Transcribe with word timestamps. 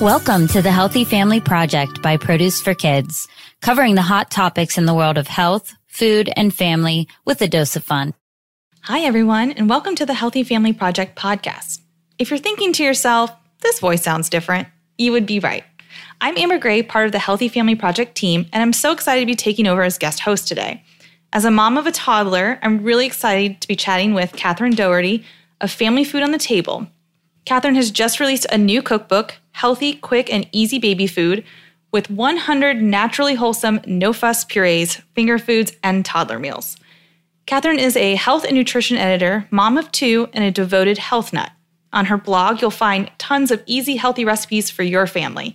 Welcome 0.00 0.48
to 0.48 0.62
the 0.62 0.72
Healthy 0.72 1.04
Family 1.04 1.42
Project 1.42 2.00
by 2.00 2.16
Produce 2.16 2.62
for 2.62 2.72
Kids, 2.72 3.28
covering 3.60 3.96
the 3.96 4.00
hot 4.00 4.30
topics 4.30 4.78
in 4.78 4.86
the 4.86 4.94
world 4.94 5.18
of 5.18 5.26
health, 5.26 5.74
food, 5.88 6.30
and 6.36 6.54
family 6.54 7.06
with 7.26 7.42
a 7.42 7.48
dose 7.48 7.76
of 7.76 7.84
fun. 7.84 8.14
Hi, 8.84 9.00
everyone, 9.00 9.50
and 9.50 9.68
welcome 9.68 9.94
to 9.96 10.06
the 10.06 10.14
Healthy 10.14 10.44
Family 10.44 10.72
Project 10.72 11.18
podcast. 11.18 11.80
If 12.18 12.30
you're 12.30 12.38
thinking 12.38 12.72
to 12.72 12.82
yourself, 12.82 13.30
this 13.60 13.78
voice 13.78 14.02
sounds 14.02 14.30
different, 14.30 14.68
you 14.96 15.12
would 15.12 15.26
be 15.26 15.38
right. 15.38 15.64
I'm 16.18 16.38
Amber 16.38 16.56
Gray, 16.56 16.82
part 16.82 17.04
of 17.04 17.12
the 17.12 17.18
Healthy 17.18 17.48
Family 17.48 17.74
Project 17.74 18.14
team, 18.14 18.46
and 18.54 18.62
I'm 18.62 18.72
so 18.72 18.92
excited 18.92 19.20
to 19.20 19.26
be 19.26 19.34
taking 19.34 19.66
over 19.66 19.82
as 19.82 19.98
guest 19.98 20.20
host 20.20 20.48
today. 20.48 20.82
As 21.34 21.44
a 21.44 21.50
mom 21.50 21.76
of 21.76 21.86
a 21.86 21.92
toddler, 21.92 22.58
I'm 22.62 22.82
really 22.82 23.04
excited 23.04 23.60
to 23.60 23.68
be 23.68 23.76
chatting 23.76 24.14
with 24.14 24.32
Catherine 24.32 24.74
Doherty 24.74 25.26
of 25.60 25.70
Family 25.70 26.04
Food 26.04 26.22
on 26.22 26.32
the 26.32 26.38
Table. 26.38 26.86
Catherine 27.44 27.74
has 27.74 27.90
just 27.90 28.18
released 28.18 28.46
a 28.50 28.56
new 28.56 28.80
cookbook, 28.80 29.36
Healthy, 29.60 29.96
Quick, 29.96 30.32
and 30.32 30.48
Easy 30.52 30.78
Baby 30.78 31.06
Food, 31.06 31.44
with 31.92 32.08
100 32.08 32.80
naturally 32.80 33.34
wholesome, 33.34 33.82
no 33.84 34.14
fuss 34.14 34.42
purees, 34.42 35.02
finger 35.14 35.38
foods, 35.38 35.72
and 35.84 36.02
toddler 36.02 36.38
meals. 36.38 36.78
Catherine 37.44 37.78
is 37.78 37.94
a 37.94 38.14
health 38.14 38.44
and 38.44 38.56
nutrition 38.56 38.96
editor, 38.96 39.46
mom 39.50 39.76
of 39.76 39.92
two, 39.92 40.30
and 40.32 40.42
a 40.44 40.50
devoted 40.50 40.96
health 40.96 41.34
nut. 41.34 41.50
On 41.92 42.06
her 42.06 42.16
blog, 42.16 42.62
you'll 42.62 42.70
find 42.70 43.10
tons 43.18 43.50
of 43.50 43.62
easy, 43.66 43.96
healthy 43.96 44.24
recipes 44.24 44.70
for 44.70 44.82
your 44.82 45.06
family. 45.06 45.54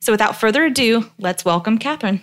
So 0.00 0.12
without 0.12 0.36
further 0.36 0.66
ado, 0.66 1.10
let's 1.18 1.42
welcome 1.42 1.78
Catherine. 1.78 2.20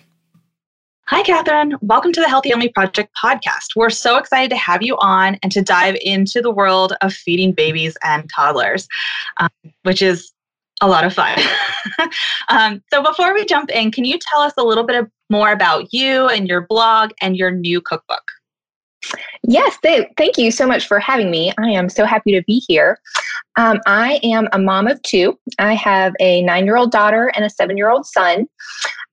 Hi, 1.07 1.23
Catherine. 1.23 1.73
Welcome 1.81 2.13
to 2.13 2.21
the 2.21 2.29
Healthy 2.29 2.53
Only 2.53 2.69
Project 2.69 3.09
podcast. 3.21 3.75
We're 3.75 3.89
so 3.89 4.17
excited 4.17 4.51
to 4.51 4.55
have 4.57 4.83
you 4.83 4.97
on 4.99 5.39
and 5.41 5.51
to 5.51 5.63
dive 5.63 5.97
into 6.01 6.41
the 6.41 6.51
world 6.51 6.93
of 7.01 7.11
feeding 7.11 7.53
babies 7.53 7.97
and 8.03 8.29
toddlers, 8.33 8.87
um, 9.37 9.49
which 9.81 10.03
is 10.03 10.32
a 10.83 10.87
lot 10.87 11.05
of 11.05 11.13
fun. 11.13 11.39
um, 12.49 12.83
so, 12.91 13.01
before 13.01 13.33
we 13.33 13.45
jump 13.45 13.71
in, 13.71 13.89
can 13.89 14.05
you 14.05 14.19
tell 14.19 14.41
us 14.41 14.53
a 14.57 14.63
little 14.63 14.83
bit 14.83 15.07
more 15.29 15.51
about 15.51 15.93
you 15.93 16.27
and 16.27 16.47
your 16.47 16.67
blog 16.67 17.11
and 17.21 17.37
your 17.37 17.51
new 17.51 17.81
cookbook? 17.81 18.23
Yes, 19.43 19.77
th- 19.83 20.07
thank 20.17 20.37
you 20.37 20.51
so 20.51 20.67
much 20.67 20.87
for 20.87 20.99
having 20.99 21.31
me. 21.31 21.53
I 21.57 21.69
am 21.69 21.89
so 21.89 22.05
happy 22.05 22.31
to 22.33 22.43
be 22.43 22.61
here. 22.67 22.99
Um, 23.57 23.79
I 23.85 24.19
am 24.23 24.47
a 24.51 24.59
mom 24.59 24.87
of 24.87 25.01
two. 25.03 25.37
I 25.57 25.73
have 25.73 26.13
a 26.19 26.41
nine 26.43 26.65
year 26.65 26.77
old 26.77 26.91
daughter 26.91 27.31
and 27.35 27.45
a 27.45 27.49
seven 27.49 27.77
year 27.77 27.89
old 27.89 28.05
son. 28.05 28.47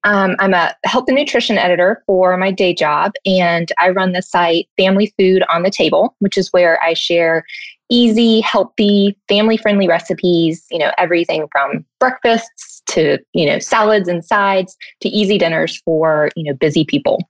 Um, 0.05 0.35
I'm 0.39 0.55
a 0.55 0.75
health 0.85 1.05
and 1.09 1.17
nutrition 1.17 1.59
editor 1.59 2.03
for 2.07 2.37
my 2.37 2.51
day 2.51 2.75
job, 2.75 3.13
and 3.27 3.71
I 3.79 3.91
run 3.91 4.13
the 4.13 4.23
site 4.23 4.69
Family 4.77 5.13
Food 5.19 5.45
on 5.53 5.63
the 5.63 5.71
Table, 5.71 6.17
which 6.21 6.39
is 6.39 6.49
where 6.53 6.83
I 6.83 6.95
share 6.95 7.45
easy, 7.91 8.41
healthy, 8.41 9.17
family 9.29 9.57
friendly 9.57 9.89
recipes, 9.89 10.65
you 10.71 10.79
know, 10.79 10.93
everything 10.97 11.47
from 11.53 11.85
breakfasts 11.99 12.83
to, 12.87 13.19
you 13.33 13.47
know, 13.47 13.59
salads 13.59 14.09
and 14.09 14.25
sides 14.25 14.77
to 15.01 15.09
easy 15.09 15.37
dinners 15.37 15.81
for, 15.85 16.31
you 16.37 16.45
know, 16.45 16.55
busy 16.55 16.85
people. 16.85 17.29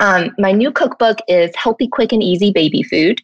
Um, 0.00 0.30
my 0.38 0.52
new 0.52 0.70
cookbook 0.70 1.18
is 1.26 1.50
Healthy, 1.56 1.88
Quick, 1.88 2.12
and 2.12 2.22
Easy 2.22 2.52
Baby 2.52 2.82
Food. 2.82 3.20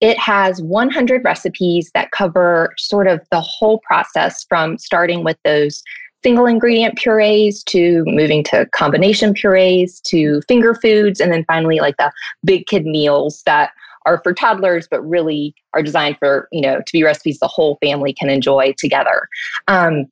It 0.00 0.18
has 0.18 0.62
100 0.62 1.24
recipes 1.24 1.90
that 1.94 2.10
cover 2.10 2.72
sort 2.78 3.06
of 3.06 3.20
the 3.30 3.40
whole 3.40 3.80
process 3.80 4.44
from 4.48 4.78
starting 4.78 5.24
with 5.24 5.36
those 5.44 5.82
single 6.22 6.46
ingredient 6.46 6.96
purees 6.96 7.62
to 7.64 8.02
moving 8.06 8.44
to 8.44 8.66
combination 8.74 9.32
purees 9.32 10.00
to 10.00 10.42
finger 10.48 10.74
foods 10.74 11.20
and 11.20 11.32
then 11.32 11.44
finally 11.46 11.80
like 11.80 11.96
the 11.96 12.12
big 12.44 12.66
kid 12.66 12.84
meals 12.84 13.42
that 13.46 13.70
are 14.06 14.20
for 14.22 14.32
toddlers 14.32 14.86
but 14.90 15.02
really 15.02 15.54
are 15.74 15.82
designed 15.82 16.16
for 16.18 16.48
you 16.52 16.60
know 16.60 16.78
to 16.78 16.92
be 16.92 17.02
recipes 17.02 17.38
the 17.38 17.48
whole 17.48 17.78
family 17.82 18.12
can 18.12 18.28
enjoy 18.28 18.74
together 18.78 19.28
um, 19.68 20.06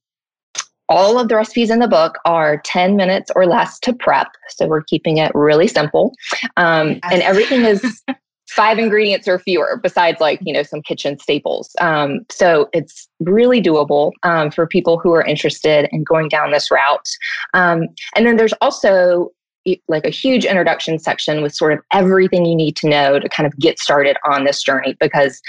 all 0.88 1.18
of 1.18 1.28
the 1.28 1.36
recipes 1.36 1.70
in 1.70 1.80
the 1.80 1.88
book 1.88 2.16
are 2.24 2.62
10 2.64 2.96
minutes 2.96 3.30
or 3.36 3.46
less 3.46 3.78
to 3.80 3.92
prep. 3.92 4.28
So 4.48 4.66
we're 4.66 4.82
keeping 4.82 5.18
it 5.18 5.30
really 5.34 5.68
simple. 5.68 6.14
Um, 6.56 6.98
and 7.10 7.22
everything 7.22 7.64
is 7.64 8.02
five 8.48 8.78
ingredients 8.78 9.28
or 9.28 9.38
fewer, 9.38 9.78
besides 9.82 10.20
like, 10.20 10.40
you 10.42 10.52
know, 10.52 10.62
some 10.62 10.80
kitchen 10.82 11.18
staples. 11.18 11.76
Um, 11.80 12.20
so 12.30 12.70
it's 12.72 13.06
really 13.20 13.60
doable 13.60 14.12
um, 14.22 14.50
for 14.50 14.66
people 14.66 14.98
who 14.98 15.12
are 15.12 15.24
interested 15.24 15.88
in 15.92 16.04
going 16.04 16.28
down 16.28 16.52
this 16.52 16.70
route. 16.70 17.08
Um, 17.52 17.88
and 18.16 18.26
then 18.26 18.36
there's 18.36 18.54
also 18.62 19.30
like 19.88 20.06
a 20.06 20.10
huge 20.10 20.44
introduction 20.44 20.98
section 20.98 21.42
with 21.42 21.54
sort 21.54 21.72
of 21.72 21.80
everything 21.92 22.46
you 22.46 22.56
need 22.56 22.76
to 22.76 22.88
know 22.88 23.18
to 23.18 23.28
kind 23.28 23.46
of 23.46 23.56
get 23.58 23.78
started 23.78 24.16
on 24.24 24.44
this 24.44 24.62
journey 24.62 24.96
because 24.98 25.40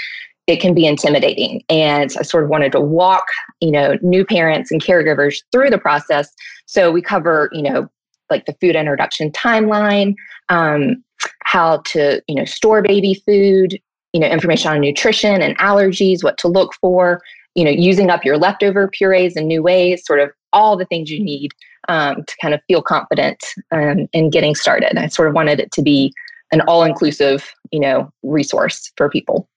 it 0.48 0.60
can 0.60 0.74
be 0.74 0.86
intimidating. 0.86 1.62
And 1.70 2.12
I 2.18 2.24
sort 2.24 2.44
of 2.44 2.50
wanted 2.50 2.72
to 2.72 2.82
walk, 2.82 3.26
you 3.62 3.72
know, 3.72 3.98
new 4.02 4.26
parents 4.26 4.72
and 4.72 4.84
caregivers 4.84 5.38
through 5.52 5.70
the 5.70 5.78
process. 5.78 6.34
So 6.66 6.92
we 6.92 7.02
cover, 7.02 7.50
you 7.54 7.62
know, 7.62 7.88
like 8.30 8.46
the 8.46 8.56
food 8.60 8.76
introduction 8.76 9.32
timeline, 9.32 10.16
um, 10.50 11.04
how 11.44 11.82
to, 11.88 12.22
you 12.28 12.36
know, 12.36 12.46
store 12.46 12.82
baby 12.82 13.22
food, 13.26 13.80
you 14.14 14.20
know, 14.20 14.28
information 14.28 14.72
on 14.72 14.82
nutrition 14.82 15.42
and 15.42 15.58
allergies, 15.60 16.24
what 16.24 16.38
to 16.40 16.48
look 16.48 16.74
for, 16.82 17.22
you 17.56 17.64
know, 17.64 17.72
using 17.72 18.10
up 18.10 18.24
your 18.24 18.38
leftover 18.38 18.88
purees 18.88 19.36
in 19.36 19.48
new 19.48 19.62
ways, 19.62 20.06
sort 20.06 20.20
of 20.20 20.32
all 20.54 20.78
the 20.78 20.86
things 20.86 21.10
you 21.10 21.24
need 21.24 21.52
um, 21.88 22.24
to 22.24 22.36
kind 22.42 22.54
of 22.54 22.62
feel 22.68 22.82
confident 22.82 23.44
um, 23.72 24.08
in 24.14 24.30
getting 24.30 24.56
started. 24.56 24.98
I 24.98 25.08
sort 25.08 25.28
of 25.28 25.34
wanted 25.34 25.60
it 25.60 25.72
to 25.74 25.82
be 25.82 26.14
an 26.52 26.62
all-inclusive, 26.62 27.54
you 27.72 27.80
know, 27.80 28.12
resource 28.24 28.92
for 28.98 29.10
people. 29.10 29.48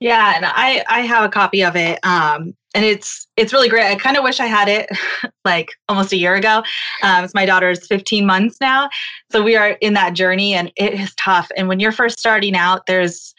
Yeah, 0.00 0.34
and 0.34 0.44
I 0.44 0.84
I 0.88 1.00
have 1.00 1.24
a 1.24 1.28
copy 1.28 1.62
of 1.62 1.76
it. 1.76 2.00
Um, 2.04 2.54
and 2.74 2.84
it's 2.84 3.28
it's 3.36 3.52
really 3.52 3.68
great. 3.68 3.84
I 3.84 3.94
kind 3.94 4.16
of 4.16 4.24
wish 4.24 4.40
I 4.40 4.46
had 4.46 4.68
it 4.68 4.88
like 5.44 5.70
almost 5.88 6.12
a 6.12 6.16
year 6.16 6.34
ago. 6.34 6.62
Um, 7.02 7.24
it's 7.24 7.34
my 7.34 7.46
daughter's 7.46 7.86
15 7.86 8.26
months 8.26 8.56
now, 8.60 8.88
so 9.30 9.42
we 9.42 9.56
are 9.56 9.70
in 9.80 9.94
that 9.94 10.14
journey, 10.14 10.54
and 10.54 10.72
it 10.76 10.94
is 10.94 11.14
tough. 11.14 11.50
And 11.56 11.68
when 11.68 11.80
you're 11.80 11.92
first 11.92 12.18
starting 12.18 12.56
out, 12.56 12.86
there's 12.86 13.34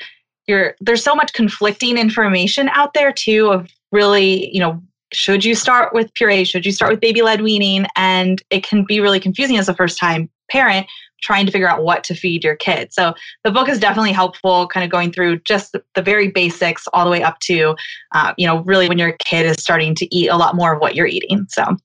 you're 0.48 0.76
there's 0.82 1.04
so 1.04 1.16
much 1.16 1.34
conflicting 1.34 1.98
information 1.98 2.70
out 2.70 2.94
there 2.94 3.12
too 3.12 3.48
of 3.48 3.70
really 3.92 4.54
you 4.54 4.60
know 4.60 4.82
should 5.12 5.46
you 5.46 5.54
start 5.56 5.94
with 5.94 6.14
puree 6.16 6.44
should 6.44 6.66
you 6.66 6.72
start 6.72 6.92
with 6.92 7.00
baby 7.00 7.22
led 7.22 7.42
weaning 7.42 7.86
and 7.96 8.42
it 8.50 8.64
can 8.64 8.84
be 8.84 9.00
really 9.00 9.20
confusing 9.20 9.58
as 9.58 9.70
a 9.70 9.74
first 9.74 9.98
time 9.98 10.30
parent 10.50 10.88
trying 11.24 11.46
to 11.46 11.52
figure 11.52 11.70
out 11.70 11.84
what 11.84 12.04
to 12.04 12.14
feed 12.14 12.44
your 12.44 12.56
kid. 12.56 12.94
So 12.94 13.14
the 13.44 13.52
book 13.52 13.70
is 13.70 13.80
definitely 13.80 14.12
helpful, 14.12 14.68
kind 14.68 14.84
of 14.84 14.92
going 14.92 15.12
through 15.12 15.40
just 15.40 15.72
the, 15.72 15.82
the 15.96 16.02
very 16.02 16.28
basics 16.30 16.86
all 16.94 17.06
the 17.06 17.12
way 17.12 17.24
up 17.24 17.40
to, 17.42 17.76
uh, 18.14 18.34
you 18.38 18.46
know, 18.46 18.62
really 18.64 18.90
when 18.90 19.00
your 19.00 19.14
kid 19.14 19.46
is 19.46 19.56
starting 19.58 19.96
to 19.96 20.16
eat 20.16 20.28
a 20.28 20.36
lot 20.36 20.56
more 20.56 20.74
of 20.74 20.82
what 20.82 20.96
you're 20.96 21.08
eating. 21.08 21.46
So, 21.50 21.78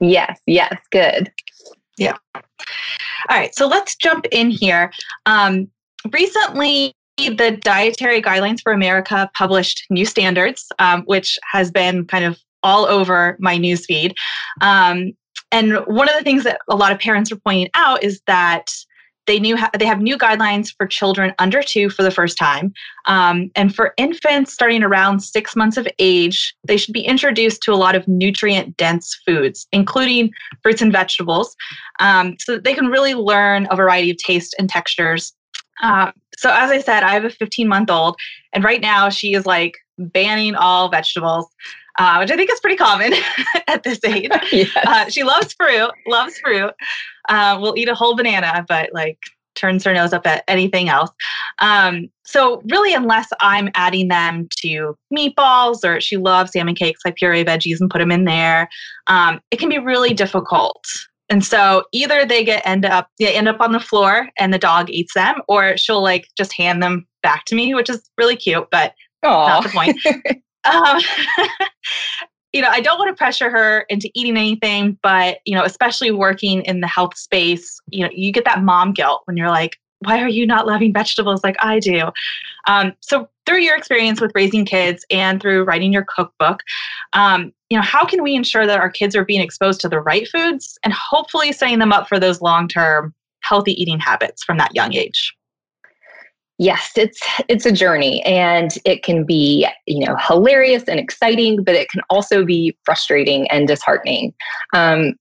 yes, 0.00 0.40
yes, 0.46 0.74
good. 0.90 1.30
Yeah. 1.98 2.16
All 2.34 2.42
right. 3.36 3.54
So 3.54 3.66
let's 3.66 3.94
jump 3.96 4.26
in 4.32 4.50
here. 4.50 4.90
Um, 5.26 5.68
recently, 6.10 6.94
the 7.26 7.58
Dietary 7.62 8.22
Guidelines 8.22 8.60
for 8.62 8.72
America 8.72 9.30
published 9.36 9.84
new 9.90 10.06
standards, 10.06 10.66
um, 10.78 11.02
which 11.02 11.38
has 11.50 11.70
been 11.70 12.04
kind 12.06 12.24
of 12.24 12.38
all 12.62 12.86
over 12.86 13.36
my 13.40 13.56
newsfeed. 13.56 14.12
Um, 14.60 15.12
and 15.50 15.78
one 15.86 16.08
of 16.08 16.14
the 16.16 16.24
things 16.24 16.44
that 16.44 16.60
a 16.68 16.76
lot 16.76 16.92
of 16.92 16.98
parents 16.98 17.32
are 17.32 17.36
pointing 17.36 17.70
out 17.74 18.02
is 18.02 18.20
that 18.26 18.70
they 19.26 19.38
knew 19.38 19.56
ha- 19.56 19.70
they 19.78 19.84
have 19.84 20.00
new 20.00 20.16
guidelines 20.16 20.72
for 20.76 20.86
children 20.86 21.34
under 21.38 21.62
two 21.62 21.90
for 21.90 22.02
the 22.02 22.10
first 22.10 22.38
time, 22.38 22.72
um, 23.04 23.50
and 23.54 23.74
for 23.74 23.92
infants 23.98 24.54
starting 24.54 24.82
around 24.82 25.20
six 25.20 25.54
months 25.54 25.76
of 25.76 25.86
age, 25.98 26.54
they 26.66 26.78
should 26.78 26.94
be 26.94 27.02
introduced 27.02 27.62
to 27.62 27.72
a 27.72 27.76
lot 27.76 27.94
of 27.94 28.08
nutrient 28.08 28.76
dense 28.78 29.20
foods, 29.26 29.66
including 29.70 30.30
fruits 30.62 30.80
and 30.80 30.92
vegetables, 30.92 31.54
um, 32.00 32.36
so 32.40 32.52
that 32.52 32.64
they 32.64 32.72
can 32.72 32.86
really 32.86 33.14
learn 33.14 33.68
a 33.70 33.76
variety 33.76 34.10
of 34.10 34.16
taste 34.16 34.56
and 34.58 34.70
textures. 34.70 35.34
Uh, 35.82 36.12
so, 36.36 36.50
as 36.52 36.70
I 36.70 36.80
said, 36.80 37.02
I 37.02 37.14
have 37.14 37.24
a 37.24 37.30
15 37.30 37.68
month 37.68 37.90
old, 37.90 38.16
and 38.52 38.64
right 38.64 38.80
now 38.80 39.08
she 39.08 39.34
is 39.34 39.46
like 39.46 39.74
banning 39.98 40.54
all 40.54 40.88
vegetables 40.88 41.48
uh, 41.98 42.16
which 42.18 42.30
I 42.30 42.36
think 42.36 42.50
is 42.50 42.60
pretty 42.60 42.76
common 42.76 43.12
at 43.66 43.82
this 43.82 44.00
age. 44.04 44.30
yes. 44.52 44.70
uh, 44.86 45.10
she 45.10 45.24
loves 45.24 45.52
fruit, 45.52 45.90
loves 46.06 46.38
fruit. 46.38 46.72
Uh, 47.28 47.58
will 47.60 47.76
eat 47.76 47.88
a 47.88 47.94
whole 47.94 48.16
banana, 48.16 48.64
but 48.68 48.90
like 48.92 49.18
turns 49.54 49.84
her 49.84 49.92
nose 49.92 50.12
up 50.12 50.26
at 50.26 50.44
anything 50.46 50.88
else. 50.88 51.10
Um, 51.58 52.08
so 52.24 52.62
really, 52.70 52.94
unless 52.94 53.28
I'm 53.40 53.68
adding 53.74 54.06
them 54.08 54.48
to 54.60 54.96
meatballs 55.12 55.84
or 55.84 56.00
she 56.00 56.16
loves 56.16 56.52
salmon 56.52 56.76
cakes, 56.76 57.00
I 57.04 57.10
puree 57.10 57.44
veggies 57.44 57.80
and 57.80 57.90
put 57.90 57.98
them 57.98 58.12
in 58.12 58.24
there. 58.24 58.68
Um, 59.08 59.40
it 59.50 59.58
can 59.58 59.68
be 59.68 59.78
really 59.78 60.14
difficult. 60.14 60.84
And 61.30 61.44
so 61.44 61.84
either 61.92 62.24
they 62.24 62.42
get 62.42 62.66
end 62.66 62.84
up 62.84 63.08
they 63.18 63.34
end 63.34 63.48
up 63.48 63.60
on 63.60 63.72
the 63.72 63.80
floor 63.80 64.28
and 64.38 64.52
the 64.52 64.58
dog 64.58 64.88
eats 64.90 65.14
them, 65.14 65.42
or 65.48 65.76
she'll 65.76 66.02
like 66.02 66.28
just 66.36 66.52
hand 66.54 66.82
them 66.82 67.06
back 67.22 67.44
to 67.46 67.54
me, 67.54 67.74
which 67.74 67.90
is 67.90 68.08
really 68.16 68.36
cute, 68.36 68.68
but 68.70 68.94
Aww. 69.24 69.48
not 69.48 69.62
the 69.64 69.68
point. 69.70 69.98
Um, 70.64 71.00
you 72.52 72.60
know, 72.60 72.68
I 72.68 72.80
don't 72.80 72.98
want 72.98 73.08
to 73.08 73.18
pressure 73.18 73.48
her 73.48 73.86
into 73.88 74.10
eating 74.14 74.36
anything, 74.36 74.98
but 75.02 75.38
you 75.46 75.54
know, 75.54 75.64
especially 75.64 76.10
working 76.10 76.62
in 76.62 76.80
the 76.80 76.86
health 76.86 77.16
space, 77.16 77.78
you 77.90 78.04
know, 78.04 78.10
you 78.12 78.32
get 78.32 78.44
that 78.44 78.62
mom 78.62 78.92
guilt 78.92 79.22
when 79.24 79.36
you're 79.36 79.48
like, 79.48 79.76
why 80.00 80.20
are 80.20 80.28
you 80.28 80.46
not 80.46 80.66
loving 80.66 80.92
vegetables 80.92 81.42
like 81.42 81.56
I 81.60 81.78
do? 81.80 82.10
Um, 82.66 82.92
so 83.00 83.28
through 83.46 83.60
your 83.60 83.76
experience 83.76 84.20
with 84.20 84.32
raising 84.34 84.64
kids 84.64 85.04
and 85.10 85.40
through 85.40 85.64
writing 85.64 85.92
your 85.92 86.04
cookbook, 86.04 86.60
um, 87.12 87.52
you 87.70 87.76
know, 87.76 87.82
how 87.82 88.04
can 88.04 88.22
we 88.22 88.34
ensure 88.34 88.66
that 88.66 88.80
our 88.80 88.90
kids 88.90 89.14
are 89.14 89.24
being 89.24 89.40
exposed 89.40 89.80
to 89.82 89.88
the 89.88 90.00
right 90.00 90.26
foods 90.28 90.78
and 90.82 90.92
hopefully 90.92 91.52
setting 91.52 91.78
them 91.78 91.92
up 91.92 92.08
for 92.08 92.18
those 92.18 92.40
long-term 92.40 93.14
healthy 93.40 93.80
eating 93.80 93.98
habits 93.98 94.42
from 94.42 94.58
that 94.58 94.74
young 94.74 94.94
age? 94.94 95.34
Yes, 96.60 96.90
it's 96.96 97.20
it's 97.48 97.66
a 97.66 97.70
journey 97.70 98.20
and 98.24 98.72
it 98.84 99.04
can 99.04 99.24
be, 99.24 99.68
you 99.86 100.04
know, 100.04 100.16
hilarious 100.16 100.82
and 100.88 100.98
exciting, 100.98 101.62
but 101.62 101.76
it 101.76 101.88
can 101.88 102.00
also 102.10 102.44
be 102.44 102.76
frustrating 102.84 103.48
and 103.48 103.68
disheartening. 103.68 104.34
Um, 104.74 105.14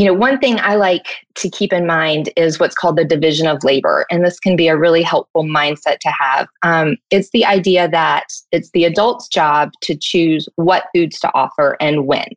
you 0.00 0.06
know, 0.06 0.14
one 0.14 0.38
thing 0.38 0.58
I 0.60 0.76
like 0.76 1.04
to 1.34 1.50
keep 1.50 1.74
in 1.74 1.86
mind 1.86 2.30
is 2.34 2.58
what's 2.58 2.74
called 2.74 2.96
the 2.96 3.04
division 3.04 3.46
of 3.46 3.62
labor. 3.62 4.06
And 4.10 4.24
this 4.24 4.40
can 4.40 4.56
be 4.56 4.66
a 4.66 4.74
really 4.74 5.02
helpful 5.02 5.44
mindset 5.44 5.98
to 5.98 6.08
have. 6.08 6.48
Um, 6.62 6.96
it's 7.10 7.28
the 7.32 7.44
idea 7.44 7.86
that 7.86 8.24
it's 8.50 8.70
the 8.70 8.86
adult's 8.86 9.28
job 9.28 9.72
to 9.82 9.94
choose 9.94 10.48
what 10.56 10.84
foods 10.94 11.20
to 11.20 11.30
offer 11.34 11.76
and 11.82 12.06
when. 12.06 12.28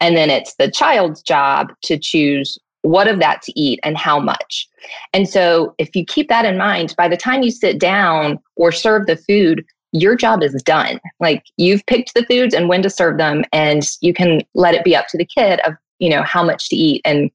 And 0.00 0.16
then 0.16 0.30
it's 0.30 0.54
the 0.54 0.70
child's 0.70 1.20
job 1.20 1.74
to 1.82 1.98
choose 1.98 2.56
what 2.80 3.08
of 3.08 3.20
that 3.20 3.42
to 3.42 3.60
eat 3.60 3.78
and 3.82 3.98
how 3.98 4.18
much. 4.18 4.66
And 5.12 5.28
so, 5.28 5.74
if 5.76 5.94
you 5.94 6.06
keep 6.06 6.30
that 6.30 6.46
in 6.46 6.56
mind, 6.56 6.94
by 6.96 7.08
the 7.08 7.16
time 7.18 7.42
you 7.42 7.50
sit 7.50 7.78
down 7.78 8.38
or 8.56 8.72
serve 8.72 9.06
the 9.06 9.16
food, 9.16 9.66
your 9.92 10.16
job 10.16 10.42
is 10.42 10.54
done. 10.62 10.98
Like 11.20 11.44
you've 11.58 11.84
picked 11.86 12.14
the 12.14 12.24
foods 12.24 12.54
and 12.54 12.70
when 12.70 12.82
to 12.82 12.90
serve 12.90 13.18
them, 13.18 13.44
and 13.52 13.86
you 14.00 14.14
can 14.14 14.40
let 14.54 14.74
it 14.74 14.82
be 14.82 14.96
up 14.96 15.08
to 15.08 15.18
the 15.18 15.26
kid 15.26 15.60
of 15.66 15.74
you 16.02 16.10
know 16.10 16.22
how 16.22 16.42
much 16.44 16.68
to 16.68 16.76
eat 16.76 17.00
and 17.04 17.30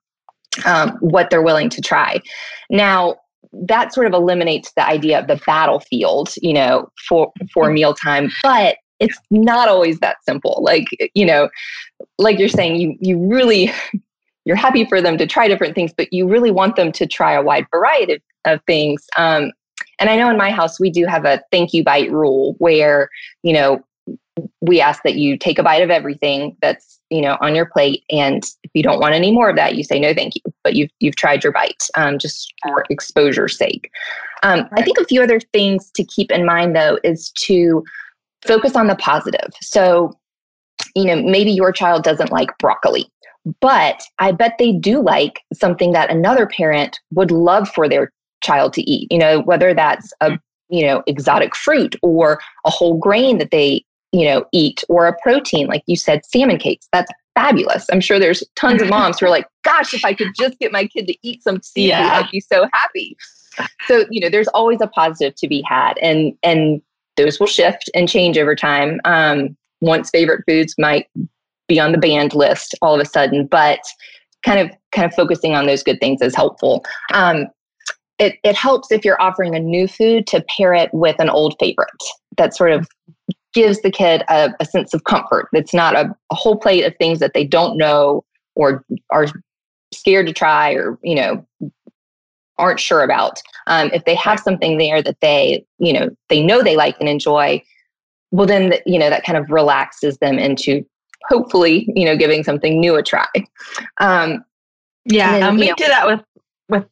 um, 0.65 0.97
what 0.99 1.29
they're 1.29 1.41
willing 1.41 1.69
to 1.69 1.81
try. 1.81 2.19
Now, 2.69 3.15
that 3.53 3.93
sort 3.93 4.07
of 4.07 4.13
eliminates 4.13 4.73
the 4.73 4.85
idea 4.85 5.19
of 5.19 5.27
the 5.27 5.41
battlefield, 5.45 6.33
you 6.41 6.53
know, 6.53 6.89
for 7.07 7.31
for 7.53 7.65
mm-hmm. 7.65 7.75
mealtime, 7.75 8.31
but 8.43 8.77
it's 8.99 9.17
not 9.31 9.69
always 9.69 9.99
that 9.99 10.17
simple. 10.23 10.59
Like 10.61 10.87
you 11.13 11.25
know, 11.25 11.49
like 12.17 12.37
you're 12.37 12.49
saying, 12.49 12.75
you 12.75 12.95
you 12.99 13.17
really 13.17 13.71
you're 14.45 14.55
happy 14.55 14.85
for 14.85 15.01
them 15.01 15.17
to 15.17 15.27
try 15.27 15.47
different 15.47 15.75
things, 15.75 15.93
but 15.95 16.11
you 16.11 16.27
really 16.27 16.51
want 16.51 16.75
them 16.75 16.91
to 16.93 17.05
try 17.05 17.33
a 17.33 17.41
wide 17.41 17.65
variety 17.71 18.13
of, 18.13 18.21
of 18.45 18.61
things. 18.65 19.05
Um, 19.17 19.51
and 19.99 20.09
I 20.09 20.15
know 20.15 20.29
in 20.29 20.37
my 20.37 20.51
house, 20.51 20.79
we 20.79 20.89
do 20.89 21.05
have 21.05 21.25
a 21.25 21.41
thank 21.51 21.73
you 21.73 21.83
bite 21.83 22.11
rule 22.11 22.55
where, 22.59 23.09
you 23.43 23.51
know, 23.51 23.81
we 24.61 24.79
ask 24.79 25.03
that 25.03 25.15
you 25.15 25.37
take 25.37 25.59
a 25.59 25.63
bite 25.63 25.81
of 25.81 25.89
everything 25.89 26.55
that's, 26.61 26.96
you 27.09 27.21
know, 27.21 27.38
on 27.42 27.56
your 27.56 27.65
plate. 27.65 28.04
And 28.09 28.44
if 28.63 28.71
you 28.74 28.83
don't 28.83 29.00
want 29.00 29.15
any 29.15 29.31
more 29.31 29.50
of 29.50 29.56
that, 29.56 29.75
you 29.75 29.83
say 29.83 30.00
no, 30.00 30.13
thank 30.13 30.36
you. 30.36 30.42
But 30.63 30.75
you've, 30.75 30.89
you've 31.00 31.15
tried 31.15 31.44
your 31.44 31.54
bite 31.54 31.83
um, 31.95 32.18
just 32.19 32.54
for 32.63 32.86
exposure's 32.89 33.57
sake. 33.57 33.89
Um, 34.44 34.62
right. 34.62 34.69
I 34.77 34.81
think 34.83 34.98
a 35.00 35.06
few 35.06 35.21
other 35.21 35.39
things 35.39 35.89
to 35.92 36.04
keep 36.04 36.31
in 36.31 36.45
mind, 36.45 36.75
though, 36.75 37.00
is 37.04 37.31
to 37.31 37.83
focus 38.45 38.75
on 38.75 38.88
the 38.88 38.95
positive. 38.95 39.50
So, 39.62 40.13
you 40.95 41.06
know, 41.06 41.21
maybe 41.21 41.51
your 41.51 41.71
child 41.71 42.04
doesn't 42.04 42.31
like 42.31 42.57
broccoli. 42.59 43.10
But 43.62 44.01
I 44.19 44.33
bet 44.33 44.57
they 44.60 44.74
do 44.74 45.01
like 45.01 45.39
something 45.53 45.94
that 45.94 46.12
another 46.12 46.48
parent 46.48 47.00
would 47.13 47.31
love 47.31 47.69
for 47.69 47.88
their 47.88 48.12
child 48.44 48.74
to 48.74 48.81
eat, 48.81 49.12
you 49.12 49.18
know, 49.18 49.39
whether 49.42 49.74
that's 49.74 50.12
a, 50.19 50.38
you 50.69 50.86
know, 50.86 51.01
exotic 51.07 51.56
fruit 51.56 51.95
or 52.01 52.39
a 52.65 52.69
whole 52.69 52.98
grain 52.98 53.38
that 53.38 53.51
they, 53.51 53.86
you 54.12 54.25
know, 54.25 54.45
eat 54.51 54.83
or 54.89 55.07
a 55.07 55.15
protein, 55.21 55.68
like 55.68 55.83
you 55.88 55.95
said, 55.95 56.25
salmon 56.25 56.57
cakes. 56.57 56.88
That's 56.92 57.12
fabulous. 57.36 57.86
I'm 57.92 58.01
sure 58.01 58.19
there's 58.19 58.44
tons 58.56 58.81
of 58.81 58.89
moms 58.89 59.19
who 59.19 59.27
are 59.27 59.30
like, 59.30 59.48
gosh, 59.63 59.94
if 59.94 60.04
I 60.04 60.13
could 60.13 60.30
just 60.36 60.57
get 60.59 60.71
my 60.71 60.88
kid 60.88 61.07
to 61.07 61.15
eat 61.21 61.44
some 61.44 61.62
seafood, 61.62 61.89
yeah. 61.89 62.21
I'd 62.24 62.31
be 62.31 62.39
so 62.39 62.68
happy. 62.74 63.15
So, 63.88 64.06
you 64.09 64.21
know, 64.21 64.30
there's 64.30 64.48
always 64.50 64.81
a 64.81 64.88
positive 64.88 65.36
to 65.36 65.48
be 65.48 65.63
had 65.68 65.98
and 66.00 66.33
and 66.44 66.81
those 67.15 67.39
will 67.39 67.48
shift 67.48 67.89
and 67.95 68.07
change 68.07 68.38
over 68.38 68.56
time. 68.56 69.01
Um, 69.04 69.57
once 69.81 70.10
favorite 70.10 70.44
foods 70.48 70.75
might 70.77 71.07
be 71.68 71.80
on 71.80 71.92
the 71.92 71.98
banned 71.98 72.33
list 72.33 72.75
all 72.81 72.95
of 72.95 73.01
a 73.01 73.06
sudden, 73.06 73.45
but 73.45 73.80
kind 74.44 74.60
of 74.60 74.75
kind 74.92 75.06
of 75.06 75.13
focusing 75.13 75.53
on 75.53 75.65
those 75.65 75.83
good 75.83 76.00
things 76.00 76.21
is 76.21 76.36
helpful. 76.36 76.86
Um, 77.13 77.48
it, 78.19 78.36
it 78.44 78.56
helps 78.56 78.92
if 78.92 79.06
you're 79.06 79.21
offering 79.21 79.56
a 79.56 79.60
new 79.60 79.88
food 79.88 80.25
to 80.27 80.44
pair 80.56 80.74
it 80.74 80.92
with 80.94 81.15
an 81.19 81.30
old 81.30 81.56
favorite 81.60 81.89
that 82.38 82.56
sort 82.56 82.71
of 82.71 82.88
gives 83.53 83.81
the 83.81 83.91
kid 83.91 84.23
a, 84.29 84.53
a 84.59 84.65
sense 84.65 84.94
of 84.94 85.03
comfort. 85.03 85.49
It's 85.53 85.73
not 85.73 85.95
a, 85.95 86.15
a 86.31 86.35
whole 86.35 86.57
plate 86.57 86.83
of 86.83 86.95
things 86.97 87.19
that 87.19 87.33
they 87.33 87.44
don't 87.44 87.77
know 87.77 88.23
or 88.55 88.83
are 89.09 89.27
scared 89.94 90.27
to 90.27 90.33
try 90.33 90.73
or, 90.73 90.99
you 91.01 91.15
know, 91.15 91.45
aren't 92.57 92.79
sure 92.79 93.03
about. 93.03 93.41
Um, 93.67 93.89
if 93.94 94.05
they 94.05 94.15
have 94.15 94.39
something 94.39 94.77
there 94.77 95.01
that 95.01 95.19
they, 95.21 95.65
you 95.77 95.94
know, 95.94 96.09
they 96.29 96.44
know 96.44 96.61
they 96.63 96.75
like 96.75 96.97
and 96.99 97.07
enjoy, 97.07 97.63
well, 98.31 98.47
then, 98.47 98.69
the, 98.69 98.81
you 98.85 98.99
know, 98.99 99.09
that 99.09 99.23
kind 99.23 99.38
of 99.38 99.50
relaxes 99.50 100.17
them 100.17 100.38
into 100.38 100.85
hopefully, 101.29 101.88
you 101.95 102.05
know, 102.05 102.17
giving 102.17 102.43
something 102.43 102.79
new 102.79 102.95
a 102.95 103.03
try. 103.03 103.27
Um, 104.00 104.43
yeah, 105.05 105.33
then, 105.33 105.43
um, 105.43 105.57
we 105.57 105.67
know, 105.67 105.75
do 105.75 105.88
that 105.88 106.07
with 106.07 106.21
with 106.69 106.85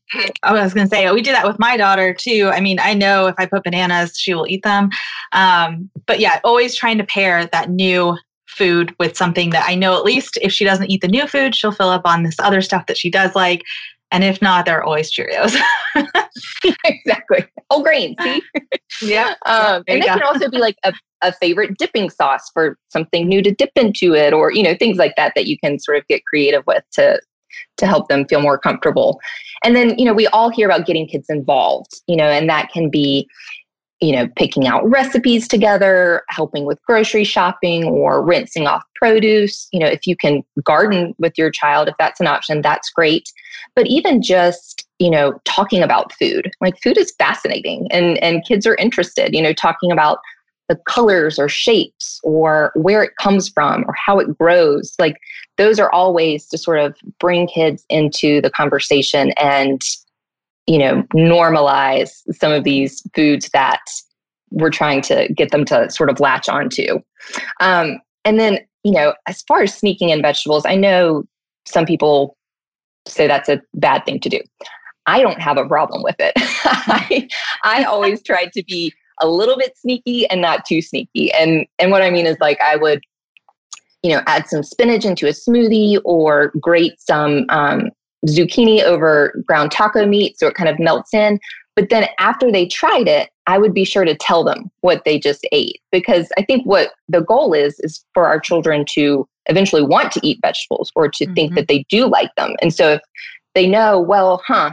I 0.44 0.54
was 0.54 0.74
going 0.74 0.88
to 0.88 0.96
say 0.96 1.12
we 1.12 1.22
do 1.22 1.32
that 1.32 1.48
with 1.48 1.60
my 1.60 1.78
daughter 1.78 2.14
too. 2.14 2.50
I 2.54 2.60
mean, 2.60 2.80
I 2.80 2.94
know 2.94 3.28
if 3.28 3.36
I 3.38 3.46
put 3.46 3.64
bananas, 3.64 4.18
she 4.18 4.34
will 4.34 4.48
eat 4.48 4.64
them. 4.64 4.90
Um, 5.32 5.90
but 6.06 6.20
yeah, 6.20 6.40
always 6.44 6.76
trying 6.76 6.98
to 6.98 7.04
pair 7.04 7.46
that 7.48 7.70
new 7.70 8.18
food 8.48 8.96
with 9.00 9.18
something 9.18 9.50
that 9.50 9.66
I 9.68 9.76
know 9.76 9.98
at 9.98 10.06
least 10.06 10.38
if 10.42 10.52
she 10.52 10.64
doesn't 10.64 10.90
eat 10.90 11.02
the 11.02 11.08
new 11.08 11.28
food, 11.28 11.54
she'll 11.54 11.72
fill 11.72 11.90
up 11.90 12.06
on 12.06 12.24
this 12.24 12.40
other 12.40 12.62
stuff 12.62 12.86
that 12.88 12.98
she 12.98 13.10
does 13.10 13.36
like. 13.36 13.64
And 14.12 14.24
if 14.24 14.42
not, 14.42 14.66
they're 14.66 14.84
always 14.84 15.12
Cheerios. 15.12 15.60
exactly. 16.86 17.46
Whole 17.70 17.84
grain, 17.84 18.16
see? 18.22 18.42
yeah. 19.02 19.34
Um, 19.46 19.84
and 19.88 20.02
they 20.02 20.06
can 20.06 20.24
also 20.24 20.50
be 20.50 20.58
like 20.58 20.78
a 20.84 20.94
a 21.22 21.34
favorite 21.34 21.78
dipping 21.78 22.10
sauce 22.10 22.50
for 22.54 22.78
something 22.90 23.28
new 23.28 23.42
to 23.42 23.52
dip 23.52 23.72
into 23.76 24.14
it 24.14 24.34
or 24.34 24.52
you 24.52 24.62
know 24.62 24.76
things 24.76 24.98
like 24.98 25.14
that 25.18 25.34
that 25.36 25.48
you 25.48 25.58
can 25.58 25.80
sort 25.80 25.98
of 25.98 26.08
get 26.08 26.24
creative 26.26 26.64
with 26.68 26.84
to 26.92 27.20
to 27.78 27.88
help 27.88 28.08
them 28.08 28.26
feel 28.26 28.42
more 28.42 28.58
comfortable. 28.58 29.20
And 29.64 29.76
then 29.76 29.98
you 29.98 30.06
know 30.06 30.14
we 30.14 30.28
all 30.28 30.50
hear 30.50 30.68
about 30.68 30.86
getting 30.86 31.08
kids 31.08 31.26
involved 31.30 32.02
you 32.08 32.16
know 32.16 32.26
and 32.26 32.50
that 32.50 32.70
can 32.72 32.90
be 32.90 33.28
you 34.02 34.12
know 34.12 34.28
picking 34.36 34.68
out 34.68 34.88
recipes 34.90 35.48
together 35.48 36.24
helping 36.30 36.66
with 36.66 36.82
grocery 36.84 37.24
shopping 37.24 37.86
or 37.86 38.24
rinsing 38.24 38.68
off 38.68 38.84
produce. 38.96 39.68
You 39.72 39.80
know 39.80 39.88
if 39.88 40.06
you 40.06 40.16
can 40.16 40.44
garden 40.64 41.16
with 41.18 41.34
your 41.38 41.52
child 41.52 41.88
if 41.88 41.96
that's 41.98 42.20
an 42.20 42.28
option 42.28 42.62
that's 42.62 42.90
great. 42.90 43.32
But 43.76 43.88
even 43.88 44.22
just 44.22 44.86
you 45.00 45.10
know 45.10 45.40
talking 45.46 45.82
about 45.82 46.14
food 46.14 46.52
like 46.62 46.82
food 46.82 46.98
is 46.98 47.14
fascinating 47.18 47.88
and 47.92 48.18
and 48.20 48.46
kids 48.46 48.66
are 48.66 48.76
interested 48.76 49.34
you 49.34 49.42
know 49.42 49.54
talking 49.54 49.92
about 49.92 50.20
the 50.68 50.76
colors 50.88 51.38
or 51.38 51.48
shapes 51.48 52.20
or 52.24 52.72
where 52.76 53.04
it 53.04 53.16
comes 53.18 53.50
from 53.50 53.84
or 53.88 53.94
how 53.94 54.20
it 54.20 54.38
grows 54.38 54.96
like 55.00 55.18
those 55.58 55.80
are 55.80 55.92
all 55.92 56.14
ways 56.14 56.48
to 56.48 56.58
sort 56.58 56.80
of 56.80 56.96
bring 57.20 57.48
kids 57.48 57.86
into 57.90 58.42
the 58.42 58.50
conversation 58.50 59.32
and 59.40 59.82
you 60.68 60.78
know 60.78 61.04
normalize 61.14 62.22
some 62.32 62.52
of 62.52 62.64
these 62.64 63.04
foods 63.14 63.50
that 63.54 63.82
we're 64.52 64.72
trying 64.72 65.02
to 65.02 65.28
get 65.36 65.52
them 65.52 65.66
to 65.66 65.90
sort 65.90 66.10
of 66.10 66.20
latch 66.20 66.48
onto. 66.48 67.00
Um, 67.60 68.00
and 68.24 68.40
then 68.40 68.60
you 68.84 68.92
know 68.92 69.14
as 69.28 69.42
far 69.44 69.64
as 69.64 69.74
sneaking 69.74 70.10
in 70.10 70.22
vegetables 70.22 70.66
i 70.66 70.76
know 70.76 71.24
some 71.66 71.86
people 71.86 72.38
say 73.08 73.28
that's 73.28 73.50
a 73.50 73.62
bad 73.74 74.06
thing 74.06 74.20
to 74.22 74.30
do. 74.30 74.40
I 75.08 75.22
don't 75.22 75.40
have 75.40 75.58
a 75.58 75.68
problem 75.68 76.02
with 76.04 76.16
it. 76.20 76.34
I, 76.38 77.28
I 77.64 77.84
always 77.84 78.24
try 78.24 78.46
to 78.48 78.64
be 78.64 78.94
a 79.22 79.28
little 79.28 79.58
bit 79.58 79.78
sneaky 79.78 80.28
and 80.30 80.42
not 80.42 80.66
too 80.66 80.82
sneaky. 80.82 81.32
And 81.34 81.66
and 81.80 81.92
what 81.92 82.02
I 82.02 82.10
mean 82.10 82.26
is 82.26 82.38
like 82.40 82.60
I 82.62 82.76
would, 82.76 83.02
you 84.04 84.12
know, 84.12 84.22
add 84.28 84.48
some 84.48 84.64
spinach 84.64 85.06
into 85.06 85.28
a 85.28 85.32
smoothie 85.32 86.00
or 86.04 86.52
grate 86.60 87.00
some 87.00 87.46
um, 87.50 87.90
zucchini 88.28 88.82
over 88.82 89.34
ground 89.46 89.72
taco 89.72 90.06
meat 90.06 90.38
so 90.40 90.48
it 90.48 90.56
kind 90.56 90.70
of 90.70 90.80
melts 90.80 91.14
in. 91.14 91.40
But 91.76 91.90
then 91.90 92.08
after 92.20 92.52
they 92.52 92.68
tried 92.68 93.08
it, 93.08 93.30
I 93.48 93.58
would 93.58 93.74
be 93.74 93.84
sure 93.84 94.06
to 94.06 94.16
tell 94.16 94.44
them 94.44 94.72
what 94.82 95.04
they 95.06 95.20
just 95.20 95.46
ate 95.52 95.82
because 95.92 96.30
I 96.38 96.44
think 96.44 96.66
what 96.66 96.94
the 97.10 97.22
goal 97.22 97.54
is 97.54 97.80
is 97.82 98.04
for 98.14 98.28
our 98.28 98.40
children 98.40 98.86
to 98.92 99.28
eventually 99.48 99.84
want 99.84 100.12
to 100.14 100.20
eat 100.24 100.40
vegetables 100.42 100.92
or 100.96 101.10
to 101.10 101.26
mm-hmm. 101.26 101.34
think 101.34 101.56
that 101.56 101.68
they 101.68 101.86
do 101.90 102.08
like 102.08 102.34
them. 102.36 102.56
And 102.62 102.74
so 102.74 102.94
if 102.94 103.02
they 103.54 103.68
know, 103.68 104.00
well, 104.00 104.42
huh, 104.48 104.72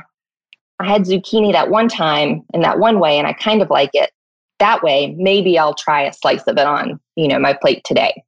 I 0.79 0.87
had 0.87 1.03
zucchini 1.03 1.53
that 1.53 1.71
one 1.71 1.89
time 1.89 2.43
in 2.55 2.63
that 2.63 2.79
one 2.79 2.99
way 2.99 3.19
and 3.19 3.27
I 3.27 3.33
kind 3.35 3.63
of 3.63 3.69
like 3.69 3.91
it 3.93 4.11
that 4.63 4.83
way, 4.83 5.15
maybe 5.19 5.59
I'll 5.59 5.75
try 5.75 6.03
a 6.03 6.13
slice 6.13 6.45
of 6.47 6.57
it 6.57 6.67
on, 6.67 7.01
you 7.17 7.27
know, 7.27 7.39
my 7.39 7.53
plate 7.53 7.83
today. 7.85 8.23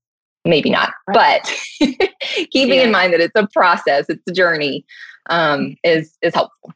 Maybe 0.44 0.68
not, 0.68 0.92
right. 1.06 1.40
but 1.78 1.88
keeping 2.50 2.78
yeah. 2.78 2.82
in 2.82 2.90
mind 2.90 3.14
that 3.14 3.20
it's 3.20 3.32
a 3.34 3.48
process, 3.52 4.06
it's 4.10 4.22
a 4.28 4.32
journey, 4.32 4.84
um, 5.30 5.76
is 5.84 6.18
is 6.20 6.34
helpful. 6.34 6.74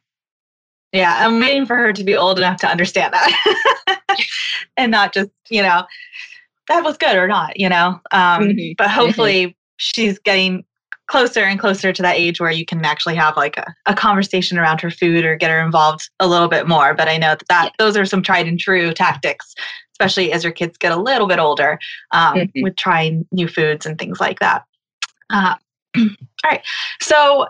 Yeah, 0.91 1.15
I'm 1.19 1.39
waiting 1.39 1.67
for 1.67 1.75
her 1.75 1.93
to 1.93 2.03
be 2.03 2.15
old 2.15 2.39
enough 2.39 2.57
to 2.61 2.67
understand 2.67 3.13
that, 3.13 4.07
and 4.77 4.91
not 4.91 5.13
just 5.13 5.29
you 5.51 5.61
know 5.61 5.83
that 6.67 6.83
was 6.83 6.97
good 6.97 7.15
or 7.15 7.27
not, 7.27 7.59
you 7.59 7.69
know. 7.69 7.99
Um, 8.11 8.43
mm-hmm. 8.43 8.71
But 8.77 8.89
hopefully, 8.89 9.47
mm-hmm. 9.47 9.51
she's 9.77 10.17
getting 10.17 10.63
closer 11.09 11.41
and 11.41 11.59
closer 11.59 11.91
to 11.91 12.01
that 12.01 12.15
age 12.15 12.39
where 12.39 12.51
you 12.51 12.63
can 12.63 12.85
actually 12.85 13.15
have 13.15 13.35
like 13.35 13.57
a, 13.57 13.73
a 13.87 13.95
conversation 13.95 14.57
around 14.57 14.79
her 14.79 14.91
food 14.91 15.25
or 15.25 15.35
get 15.35 15.49
her 15.49 15.59
involved 15.59 16.09
a 16.19 16.27
little 16.27 16.47
bit 16.47 16.67
more. 16.67 16.93
But 16.93 17.09
I 17.09 17.17
know 17.17 17.29
that, 17.29 17.47
that 17.49 17.65
yeah. 17.65 17.71
those 17.83 17.97
are 17.97 18.05
some 18.05 18.21
tried 18.21 18.47
and 18.47 18.59
true 18.59 18.93
tactics, 18.93 19.53
especially 19.93 20.31
as 20.31 20.43
your 20.43 20.53
kids 20.53 20.77
get 20.77 20.91
a 20.91 21.01
little 21.01 21.27
bit 21.27 21.39
older 21.39 21.79
um, 22.11 22.35
mm-hmm. 22.35 22.63
with 22.63 22.75
trying 22.77 23.27
new 23.31 23.47
foods 23.47 23.85
and 23.85 23.97
things 23.97 24.19
like 24.19 24.39
that. 24.39 24.63
Uh, 25.31 25.55
all 25.97 26.05
right. 26.45 26.61
So 27.01 27.47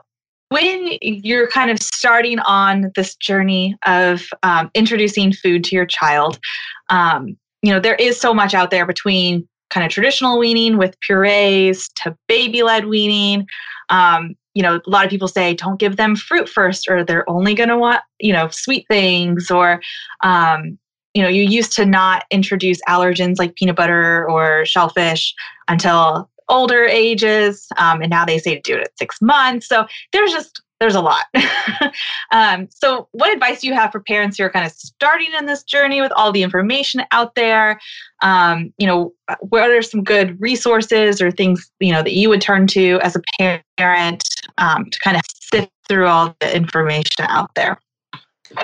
when 0.48 0.98
you're 1.02 1.48
kind 1.48 1.70
of 1.70 1.80
starting 1.80 2.40
on 2.40 2.92
this 2.96 3.16
journey 3.16 3.76
of 3.86 4.24
um, 4.42 4.72
introducing 4.74 5.34
food 5.34 5.66
to 5.66 5.76
your 5.76 5.86
child, 5.86 6.40
um, 6.90 7.38
you 7.62 7.74
know, 7.74 7.80
there 7.80 7.96
is 7.96 8.20
so 8.20 8.34
much 8.34 8.54
out 8.54 8.72
there 8.72 8.86
between 8.86 9.48
kind 9.70 9.86
of 9.86 9.92
traditional 9.92 10.40
weaning 10.40 10.78
with 10.78 11.00
purees 11.02 11.90
to 11.96 12.16
baby 12.28 12.64
led 12.64 12.86
weaning. 12.86 13.48
Um, 13.90 14.36
you 14.54 14.64
know, 14.64 14.76
a 14.76 14.90
lot 14.90 15.06
of 15.06 15.12
people 15.12 15.28
say 15.28 15.54
don't 15.54 15.80
give 15.80 15.96
them 15.96 16.16
fruit 16.16 16.50
first, 16.50 16.90
or 16.90 17.04
they're 17.04 17.30
only 17.30 17.54
going 17.54 17.70
to 17.70 17.78
want, 17.78 18.02
you 18.20 18.34
know, 18.34 18.50
sweet 18.50 18.86
things, 18.90 19.50
or, 19.50 19.82
um, 20.24 20.78
you 21.14 21.22
know, 21.22 21.30
you 21.30 21.44
used 21.44 21.72
to 21.74 21.86
not 21.86 22.26
introduce 22.32 22.80
allergens 22.90 23.40
like 23.40 23.56
peanut 23.56 23.76
butter 23.76 24.30
or 24.30 24.66
shellfish 24.66 25.34
until 25.68 26.30
older 26.50 26.86
ages, 26.86 27.68
um, 27.78 28.02
and 28.02 28.10
now 28.10 28.26
they 28.26 28.40
say 28.40 28.56
to 28.56 28.62
do 28.62 28.76
it 28.76 28.82
at 28.82 28.98
six 28.98 29.22
months. 29.22 29.68
So 29.68 29.86
there's 30.12 30.32
just 30.32 30.62
there's 30.80 30.96
a 30.96 31.02
lot. 31.02 31.26
um, 32.32 32.68
so, 32.70 33.08
what 33.12 33.34
advice 33.34 33.62
do 33.62 33.68
you 33.68 33.74
have 33.74 33.92
for 33.92 34.00
parents 34.00 34.38
who 34.38 34.44
are 34.44 34.50
kind 34.50 34.66
of 34.66 34.72
starting 34.72 35.30
in 35.38 35.46
this 35.46 35.64
journey 35.64 36.02
with 36.02 36.12
all 36.16 36.32
the 36.32 36.44
information 36.44 37.04
out 37.12 37.36
there? 37.36 37.80
Um, 38.22 38.74
you 38.78 38.88
know, 38.88 39.14
what 39.42 39.70
are 39.70 39.82
some 39.82 40.04
good 40.04 40.40
resources 40.40 41.22
or 41.22 41.32
things 41.32 41.70
you 41.80 41.92
know 41.92 42.02
that 42.02 42.14
you 42.14 42.30
would 42.30 42.42
turn 42.42 42.68
to 42.68 43.00
as 43.02 43.16
a 43.16 43.22
parent 43.78 44.24
um, 44.58 44.90
to 44.90 45.00
kind 45.00 45.18
of 45.18 45.24
sift 45.42 45.72
through 45.88 46.08
all 46.08 46.36
the 46.40 46.56
information 46.56 47.26
out 47.28 47.54
there? 47.56 47.80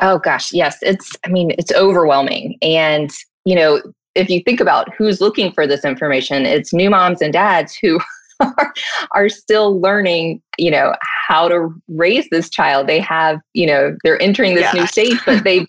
Oh 0.01 0.19
gosh, 0.19 0.53
yes, 0.53 0.77
it's. 0.81 1.11
I 1.25 1.29
mean, 1.29 1.51
it's 1.57 1.71
overwhelming, 1.73 2.57
and 2.61 3.11
you 3.43 3.55
know, 3.55 3.81
if 4.15 4.29
you 4.29 4.41
think 4.43 4.59
about 4.59 4.93
who's 4.95 5.21
looking 5.21 5.51
for 5.51 5.67
this 5.67 5.83
information, 5.83 6.45
it's 6.45 6.73
new 6.73 6.89
moms 6.89 7.21
and 7.21 7.33
dads 7.33 7.77
who 7.81 7.99
are, 8.39 8.73
are 9.11 9.29
still 9.29 9.79
learning, 9.79 10.41
you 10.57 10.71
know, 10.71 10.95
how 11.27 11.47
to 11.47 11.69
raise 11.87 12.27
this 12.29 12.49
child. 12.49 12.87
They 12.87 12.99
have, 12.99 13.39
you 13.53 13.65
know, 13.65 13.95
they're 14.03 14.21
entering 14.21 14.55
this 14.55 14.73
yeah. 14.73 14.81
new 14.81 14.87
stage, 14.87 15.19
but 15.25 15.43
they've 15.43 15.67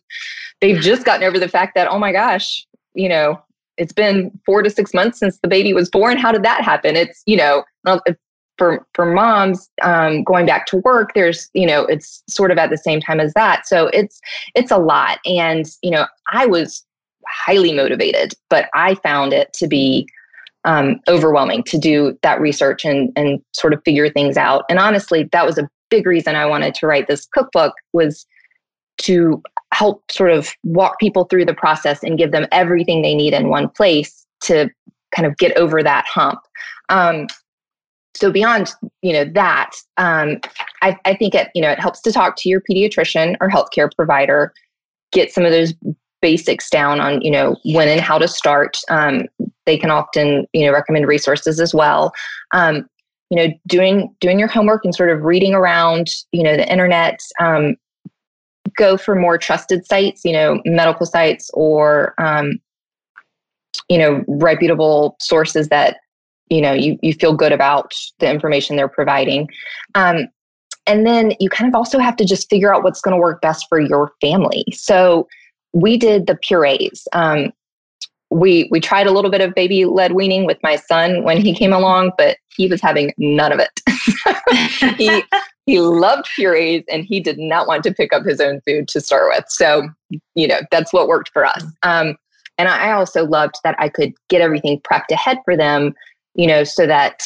they've 0.61 0.81
just 0.81 1.05
gotten 1.05 1.25
over 1.25 1.39
the 1.39 1.49
fact 1.49 1.75
that, 1.75 1.89
oh 1.89 1.99
my 1.99 2.13
gosh, 2.13 2.67
you 2.95 3.09
know, 3.09 3.41
it's 3.77 3.93
been 3.93 4.31
four 4.47 4.63
to 4.63 4.71
six 4.71 4.95
months 4.95 5.19
since 5.19 5.39
the 5.41 5.49
baby 5.49 5.73
was 5.73 5.91
born. 5.91 6.17
How 6.17 6.33
did 6.33 6.43
that 6.45 6.63
happen? 6.63 6.97
It's, 6.97 7.23
you 7.27 7.37
know, 7.37 7.65
for 8.57 8.87
for 8.95 9.07
moms 9.07 9.69
um, 9.83 10.23
going 10.25 10.47
back 10.47 10.67
to 10.67 10.79
work 10.79 11.13
there's 11.15 11.51
you 11.55 11.67
know 11.67 11.85
it's 11.87 12.23
sort 12.29 12.51
of 12.51 12.59
at 12.59 12.71
the 12.71 12.79
same 12.79 13.01
time 13.01 13.21
as 13.21 13.33
that 13.35 13.67
so 13.67 13.89
it's 13.89 14.21
it's 14.55 14.71
a 14.71 14.79
lot 14.79 15.19
and 15.25 15.67
you 15.83 15.91
know 15.91 16.07
i 16.33 16.47
was 16.47 16.85
highly 17.29 17.73
motivated 17.73 18.33
but 18.49 18.69
i 18.75 18.95
found 18.97 19.33
it 19.33 19.53
to 19.53 19.67
be 19.67 20.09
um, 20.67 21.01
overwhelming 21.09 21.63
to 21.63 21.79
do 21.79 22.19
that 22.23 22.41
research 22.41 22.85
and 22.85 23.11
and 23.17 23.41
sort 23.53 23.73
of 23.73 23.81
figure 23.85 24.11
things 24.11 24.37
out. 24.37 24.65
And 24.69 24.79
honestly, 24.79 25.29
that 25.33 25.47
was 25.47 25.57
a 25.57 25.69
big 25.89 26.07
reason 26.07 26.35
I 26.35 26.45
wanted 26.45 26.75
to 26.75 26.87
write 26.87 27.07
this 27.07 27.27
cookbook 27.33 27.73
was 27.93 28.27
to 28.99 29.43
help 29.73 30.11
sort 30.11 30.31
of 30.31 30.51
walk 30.65 30.99
people 30.99 31.25
through 31.25 31.45
the 31.45 31.55
process 31.55 32.03
and 32.03 32.19
give 32.19 32.33
them 32.33 32.47
everything 32.51 33.03
they 33.03 33.15
need 33.15 33.33
in 33.33 33.49
one 33.49 33.69
place 33.69 34.27
to 34.43 34.69
kind 35.15 35.27
of 35.27 35.37
get 35.37 35.57
over 35.57 35.83
that 35.83 36.05
hump. 36.07 36.41
Um, 36.89 37.27
so 38.15 38.33
beyond 38.33 38.73
you 39.03 39.13
know 39.13 39.25
that, 39.25 39.71
um, 39.99 40.41
I, 40.83 40.99
I 41.05 41.15
think 41.15 41.35
it 41.35 41.49
you 41.55 41.63
know 41.63 41.71
it 41.71 41.79
helps 41.79 42.01
to 42.03 42.13
talk 42.13 42.37
to 42.39 42.49
your 42.49 42.61
pediatrician 42.69 43.37
or 43.41 43.49
healthcare 43.49 43.91
provider, 43.95 44.53
get 45.13 45.33
some 45.33 45.45
of 45.45 45.53
those 45.53 45.75
basics 46.21 46.71
down 46.71 47.01
on 47.01 47.21
you 47.23 47.31
know 47.31 47.57
when 47.65 47.89
and 47.89 48.01
how 48.01 48.19
to 48.19 48.29
start. 48.29 48.77
Um, 48.89 49.27
they 49.65 49.77
can 49.77 49.91
often 49.91 50.47
you 50.53 50.67
know 50.67 50.73
recommend 50.73 51.07
resources 51.07 51.61
as 51.61 51.75
well. 51.75 52.13
Um, 52.53 52.89
you 53.31 53.37
know 53.37 53.53
doing 53.67 54.15
doing 54.21 54.39
your 54.39 54.49
homework 54.49 54.85
and 54.85 54.95
sort 54.95 55.11
of 55.11 55.23
reading 55.23 55.55
around 55.55 56.09
you 56.33 56.43
know 56.43 56.57
the 56.57 56.71
internet 56.71 57.19
um, 57.41 57.77
go 58.77 58.97
for 58.97 59.15
more 59.15 59.39
trusted 59.39 59.87
sites 59.87 60.25
you 60.25 60.33
know 60.33 60.61
medical 60.65 61.07
sites 61.07 61.51
or 61.55 62.15
um, 62.19 62.61
you 63.89 63.99
know 63.99 64.25
reputable 64.29 65.17
sources 65.21 65.69
that 65.69 65.97
you 66.51 66.61
know 66.61 66.73
you, 66.73 66.99
you 67.03 67.13
feel 67.13 67.35
good 67.35 67.53
about 67.53 67.95
the 68.19 68.31
information 68.31 68.77
they're 68.77 68.89
providing. 68.89 69.49
Um, 69.95 70.29
and 70.89 71.05
then 71.05 71.33
you 71.41 71.49
kind 71.51 71.69
of 71.69 71.75
also 71.75 71.99
have 71.99 72.15
to 72.17 72.25
just 72.25 72.49
figure 72.49 72.73
out 72.73 72.85
what's 72.85 73.01
going 73.01 73.13
to 73.13 73.21
work 73.21 73.41
best 73.41 73.67
for 73.69 73.81
your 73.81 74.13
family. 74.21 74.65
So 74.73 75.27
we 75.77 75.97
did 75.97 76.27
the 76.27 76.37
purees 76.37 77.07
um, 77.13 77.53
we 78.31 78.69
we 78.71 78.81
tried 78.81 79.07
a 79.07 79.13
little 79.13 79.31
bit 79.31 79.41
of 79.41 79.55
baby 79.55 79.85
led 79.85 80.13
weaning 80.13 80.47
with 80.47 80.59
my 80.63 80.77
son 80.77 81.23
when 81.23 81.41
he 81.41 81.55
came 81.55 81.73
along, 81.73 82.13
but 82.19 82.39
he 82.57 82.67
was 82.67 82.81
having 82.81 83.13
none 83.19 83.53
of 83.53 83.61
it. 83.61 84.97
he 84.99 85.23
he 85.67 85.81
loved 85.81 86.29
purees 86.35 86.85
and 86.91 87.05
he 87.05 87.21
did 87.21 87.39
not 87.39 87.67
want 87.67 87.83
to 87.85 87.95
pick 87.95 88.13
up 88.13 88.25
his 88.25 88.41
own 88.41 88.61
food 88.63 88.89
to 88.89 89.01
start 89.01 89.29
with. 89.29 89.45
So 89.49 89.89
you 90.35 90.49
know 90.49 90.61
that's 90.71 90.93
what 90.93 91.09
worked 91.09 91.31
for 91.33 91.45
us. 91.45 91.65
Um, 91.83 92.17
and 92.59 92.69
I 92.69 92.93
also 92.93 93.25
loved 93.25 93.57
that 93.65 93.77
I 93.79 93.89
could 93.89 94.13
get 94.29 94.41
everything 94.41 94.81
prepped 94.81 95.11
ahead 95.11 95.39
for 95.45 95.57
them, 95.57 95.95
you 96.35 96.47
know, 96.47 96.65
so 96.65 96.87
that 96.87 97.23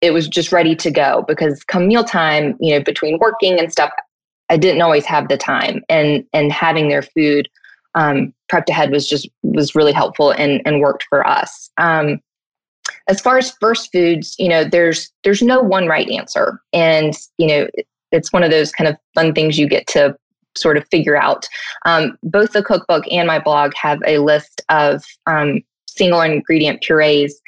it 0.00 0.12
was 0.12 0.26
just 0.26 0.52
ready 0.52 0.74
to 0.74 0.90
go. 0.90 1.24
Because 1.28 1.62
come 1.64 1.86
mealtime, 1.86 2.56
you 2.60 2.74
know, 2.74 2.82
between 2.82 3.18
working 3.18 3.58
and 3.58 3.70
stuff, 3.70 3.90
I 4.48 4.56
didn't 4.56 4.82
always 4.82 5.04
have 5.04 5.28
the 5.28 5.36
time, 5.36 5.82
and 5.88 6.24
and 6.32 6.50
having 6.50 6.88
their 6.88 7.02
food 7.02 7.48
um, 7.94 8.32
prepped 8.50 8.68
ahead 8.68 8.90
was 8.90 9.08
just 9.08 9.28
was 9.42 9.74
really 9.74 9.92
helpful 9.92 10.32
and 10.32 10.62
and 10.64 10.80
worked 10.80 11.04
for 11.08 11.26
us. 11.26 11.70
Um, 11.78 12.20
as 13.08 13.20
far 13.20 13.38
as 13.38 13.52
first 13.60 13.90
foods, 13.92 14.34
you 14.38 14.48
know, 14.48 14.64
there's 14.64 15.10
there's 15.24 15.42
no 15.42 15.60
one 15.60 15.86
right 15.86 16.08
answer, 16.08 16.60
and 16.72 17.14
you 17.38 17.46
know, 17.46 17.68
it's 18.12 18.32
one 18.32 18.42
of 18.42 18.50
those 18.50 18.72
kind 18.72 18.88
of 18.88 18.96
fun 19.14 19.34
things 19.34 19.58
you 19.58 19.68
get 19.68 19.86
to 19.88 20.16
sort 20.56 20.76
of 20.76 20.86
figure 20.90 21.16
out. 21.16 21.46
Um, 21.86 22.18
both 22.22 22.52
the 22.52 22.62
cookbook 22.62 23.04
and 23.10 23.26
my 23.26 23.38
blog 23.38 23.72
have 23.74 24.00
a 24.06 24.18
list 24.18 24.60
of 24.68 25.04
um, 25.26 25.60
single 25.86 26.20
ingredient 26.20 26.82
purees, 26.82 27.40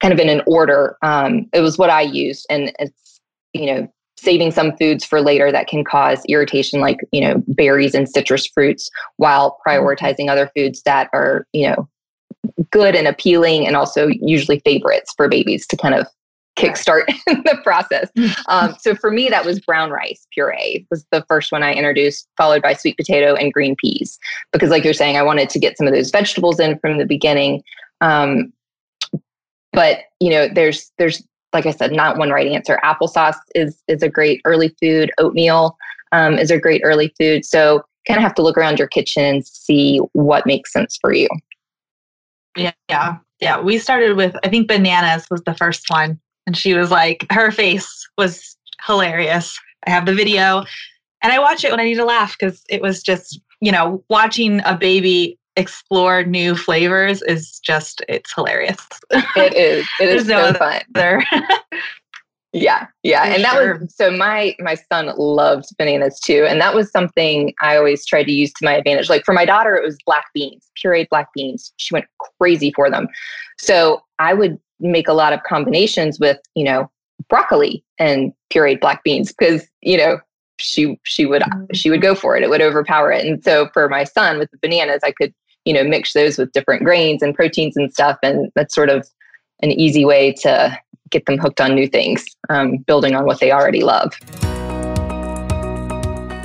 kind 0.00 0.12
of 0.12 0.20
in 0.20 0.28
an 0.28 0.42
order. 0.46 0.96
Um, 1.02 1.46
it 1.52 1.60
was 1.60 1.78
what 1.78 1.90
I 1.90 2.02
used, 2.02 2.46
and 2.50 2.72
it's 2.78 3.20
you 3.52 3.66
know 3.66 3.92
saving 4.22 4.52
some 4.52 4.76
foods 4.76 5.04
for 5.04 5.20
later 5.20 5.50
that 5.50 5.66
can 5.66 5.84
cause 5.84 6.24
irritation 6.28 6.80
like 6.80 6.98
you 7.10 7.20
know 7.20 7.42
berries 7.48 7.94
and 7.94 8.08
citrus 8.08 8.46
fruits 8.46 8.88
while 9.16 9.58
mm-hmm. 9.66 9.70
prioritizing 9.70 10.30
other 10.30 10.50
foods 10.56 10.82
that 10.82 11.08
are 11.12 11.46
you 11.52 11.68
know 11.68 11.88
good 12.70 12.94
and 12.94 13.08
appealing 13.08 13.66
and 13.66 13.76
also 13.76 14.08
usually 14.20 14.60
favorites 14.60 15.12
for 15.16 15.28
babies 15.28 15.66
to 15.66 15.76
kind 15.76 15.94
of 15.94 16.06
kickstart 16.56 17.06
the 17.26 17.58
process 17.64 18.10
mm-hmm. 18.16 18.32
um, 18.48 18.76
so 18.78 18.94
for 18.94 19.10
me 19.10 19.28
that 19.28 19.44
was 19.44 19.58
brown 19.60 19.90
rice 19.90 20.26
puree 20.32 20.86
was 20.90 21.04
the 21.10 21.24
first 21.26 21.50
one 21.50 21.62
i 21.62 21.72
introduced 21.72 22.28
followed 22.36 22.62
by 22.62 22.74
sweet 22.74 22.96
potato 22.96 23.34
and 23.34 23.52
green 23.52 23.74
peas 23.76 24.18
because 24.52 24.70
like 24.70 24.84
you're 24.84 24.92
saying 24.92 25.16
i 25.16 25.22
wanted 25.22 25.48
to 25.48 25.58
get 25.58 25.76
some 25.76 25.86
of 25.86 25.94
those 25.94 26.10
vegetables 26.10 26.60
in 26.60 26.78
from 26.78 26.98
the 26.98 27.06
beginning 27.06 27.62
um, 28.02 28.52
but 29.72 30.00
you 30.20 30.30
know 30.30 30.48
there's 30.48 30.92
there's 30.98 31.22
like 31.52 31.66
I 31.66 31.70
said, 31.70 31.92
not 31.92 32.18
one 32.18 32.30
right 32.30 32.46
answer. 32.46 32.78
Applesauce 32.82 33.38
is 33.54 33.82
is 33.88 34.02
a 34.02 34.08
great 34.08 34.40
early 34.44 34.74
food. 34.80 35.10
Oatmeal 35.18 35.76
um, 36.12 36.38
is 36.38 36.50
a 36.50 36.58
great 36.58 36.82
early 36.84 37.12
food. 37.18 37.44
So 37.44 37.82
kind 38.06 38.18
of 38.18 38.22
have 38.22 38.34
to 38.34 38.42
look 38.42 38.58
around 38.58 38.78
your 38.78 38.88
kitchen 38.88 39.24
and 39.24 39.46
see 39.46 39.98
what 40.12 40.46
makes 40.46 40.72
sense 40.72 40.98
for 41.00 41.12
you. 41.12 41.28
Yeah, 42.56 42.72
yeah, 42.88 43.16
yeah. 43.40 43.60
We 43.60 43.78
started 43.78 44.16
with 44.16 44.36
I 44.44 44.48
think 44.48 44.68
bananas 44.68 45.26
was 45.30 45.42
the 45.42 45.54
first 45.54 45.84
one, 45.88 46.18
and 46.46 46.56
she 46.56 46.74
was 46.74 46.90
like, 46.90 47.26
her 47.30 47.50
face 47.50 48.08
was 48.18 48.56
hilarious. 48.86 49.58
I 49.86 49.90
have 49.90 50.06
the 50.06 50.14
video, 50.14 50.64
and 51.22 51.32
I 51.32 51.38
watch 51.38 51.64
it 51.64 51.70
when 51.70 51.80
I 51.80 51.84
need 51.84 51.96
to 51.96 52.04
laugh 52.04 52.36
because 52.38 52.62
it 52.68 52.82
was 52.82 53.02
just 53.02 53.40
you 53.60 53.72
know 53.72 54.04
watching 54.08 54.60
a 54.64 54.76
baby 54.76 55.38
explore 55.56 56.24
new 56.24 56.56
flavors 56.56 57.22
is 57.22 57.58
just 57.60 58.02
it's 58.08 58.32
hilarious. 58.34 58.86
It 59.10 59.54
is. 59.54 59.88
It 60.00 60.08
is 60.08 60.26
so 60.26 60.52
no 60.52 60.52
fun. 60.54 60.82
There. 60.94 61.24
yeah, 62.52 62.86
yeah, 63.02 63.24
For 63.24 63.30
and 63.30 63.44
that 63.44 63.52
sure. 63.52 63.78
was 63.78 63.94
so 63.94 64.10
my 64.10 64.54
my 64.58 64.74
son 64.74 65.12
loved 65.16 65.66
bananas 65.78 66.20
too, 66.20 66.46
and 66.48 66.60
that 66.60 66.74
was 66.74 66.90
something 66.90 67.54
I 67.60 67.76
always 67.76 68.04
tried 68.06 68.24
to 68.24 68.32
use 68.32 68.52
to 68.54 68.64
my 68.64 68.74
advantage. 68.74 69.08
Like 69.08 69.24
for 69.24 69.34
my 69.34 69.44
daughter, 69.44 69.76
it 69.76 69.84
was 69.84 69.96
black 70.06 70.26
beans, 70.34 70.70
pureed 70.82 71.08
black 71.08 71.32
beans. 71.34 71.72
She 71.76 71.94
went 71.94 72.06
crazy 72.38 72.72
for 72.72 72.90
them, 72.90 73.08
so 73.58 74.02
I 74.18 74.34
would 74.34 74.58
make 74.80 75.08
a 75.08 75.12
lot 75.14 75.32
of 75.32 75.42
combinations 75.44 76.18
with 76.18 76.38
you 76.54 76.64
know 76.64 76.90
broccoli 77.28 77.84
and 77.98 78.32
pureed 78.52 78.80
black 78.80 79.04
beans 79.04 79.32
because 79.32 79.66
you 79.80 79.96
know 79.96 80.18
she 80.58 80.98
she 81.04 81.26
would 81.26 81.42
mm-hmm. 81.42 81.64
she 81.72 81.90
would 81.90 82.02
go 82.02 82.14
for 82.14 82.36
it 82.36 82.42
it 82.42 82.50
would 82.50 82.60
overpower 82.60 83.10
it 83.10 83.24
and 83.24 83.42
so 83.42 83.68
for 83.72 83.88
my 83.88 84.04
son 84.04 84.38
with 84.38 84.50
the 84.50 84.58
bananas 84.58 85.00
i 85.02 85.12
could 85.12 85.32
you 85.64 85.72
know 85.72 85.84
mix 85.84 86.12
those 86.12 86.38
with 86.38 86.52
different 86.52 86.84
grains 86.84 87.22
and 87.22 87.34
proteins 87.34 87.76
and 87.76 87.92
stuff 87.92 88.18
and 88.22 88.50
that's 88.54 88.74
sort 88.74 88.90
of 88.90 89.06
an 89.60 89.70
easy 89.72 90.04
way 90.04 90.32
to 90.32 90.76
get 91.10 91.26
them 91.26 91.38
hooked 91.38 91.60
on 91.60 91.74
new 91.74 91.86
things 91.86 92.24
um, 92.48 92.78
building 92.78 93.14
on 93.14 93.24
what 93.24 93.40
they 93.40 93.52
already 93.52 93.82
love 93.82 94.12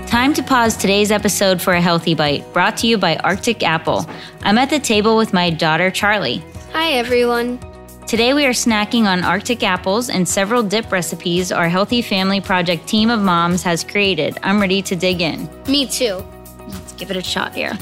Time 0.08 0.34
to 0.34 0.42
pause 0.42 0.78
today's 0.78 1.12
episode 1.12 1.62
for 1.62 1.74
a 1.74 1.82
healthy 1.82 2.16
bite, 2.16 2.52
brought 2.54 2.78
to 2.78 2.88
you 2.88 2.98
by 2.98 3.18
Arctic 3.18 3.62
Apple. 3.62 4.10
I'm 4.42 4.58
at 4.58 4.70
the 4.70 4.80
table 4.80 5.18
with 5.18 5.34
my 5.34 5.50
daughter, 5.50 5.92
Charlie. 5.92 6.42
Hi, 6.72 6.94
everyone. 6.94 7.60
Today 8.08 8.34
we 8.34 8.46
are 8.46 8.52
snacking 8.52 9.04
on 9.04 9.26
Arctic 9.26 9.64
apples 9.64 10.10
and 10.10 10.28
several 10.28 10.64
dip 10.64 10.92
recipes 10.94 11.52
our 11.52 11.68
Healthy 11.68 12.02
Family 12.02 12.40
Project 12.40 12.88
team 12.88 13.10
of 13.10 13.20
moms 13.20 13.64
has 13.64 13.84
created. 13.84 14.38
I'm 14.44 14.62
ready 14.62 14.82
to 14.82 14.96
dig 14.96 15.20
in. 15.20 15.50
Me 15.68 15.86
too. 15.86 16.24
Let's 16.68 16.94
give 16.94 17.12
it 17.12 17.18
a 17.18 17.22
shot 17.22 17.54
here. 17.54 17.78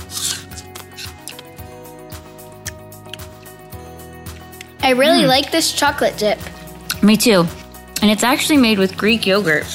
I 4.85 4.91
really 4.91 5.23
mm. 5.23 5.27
like 5.27 5.49
this 5.49 5.71
chocolate 5.71 6.15
dip. 6.15 6.37
Me 7.01 7.17
too. 7.17 7.47
And 8.03 8.11
it's 8.11 8.21
actually 8.21 8.57
made 8.57 8.77
with 8.77 8.95
Greek 8.95 9.25
yogurt. 9.25 9.65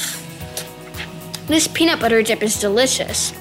This 1.48 1.66
peanut 1.66 1.98
butter 1.98 2.22
dip 2.22 2.44
is 2.44 2.60
delicious. 2.60 3.32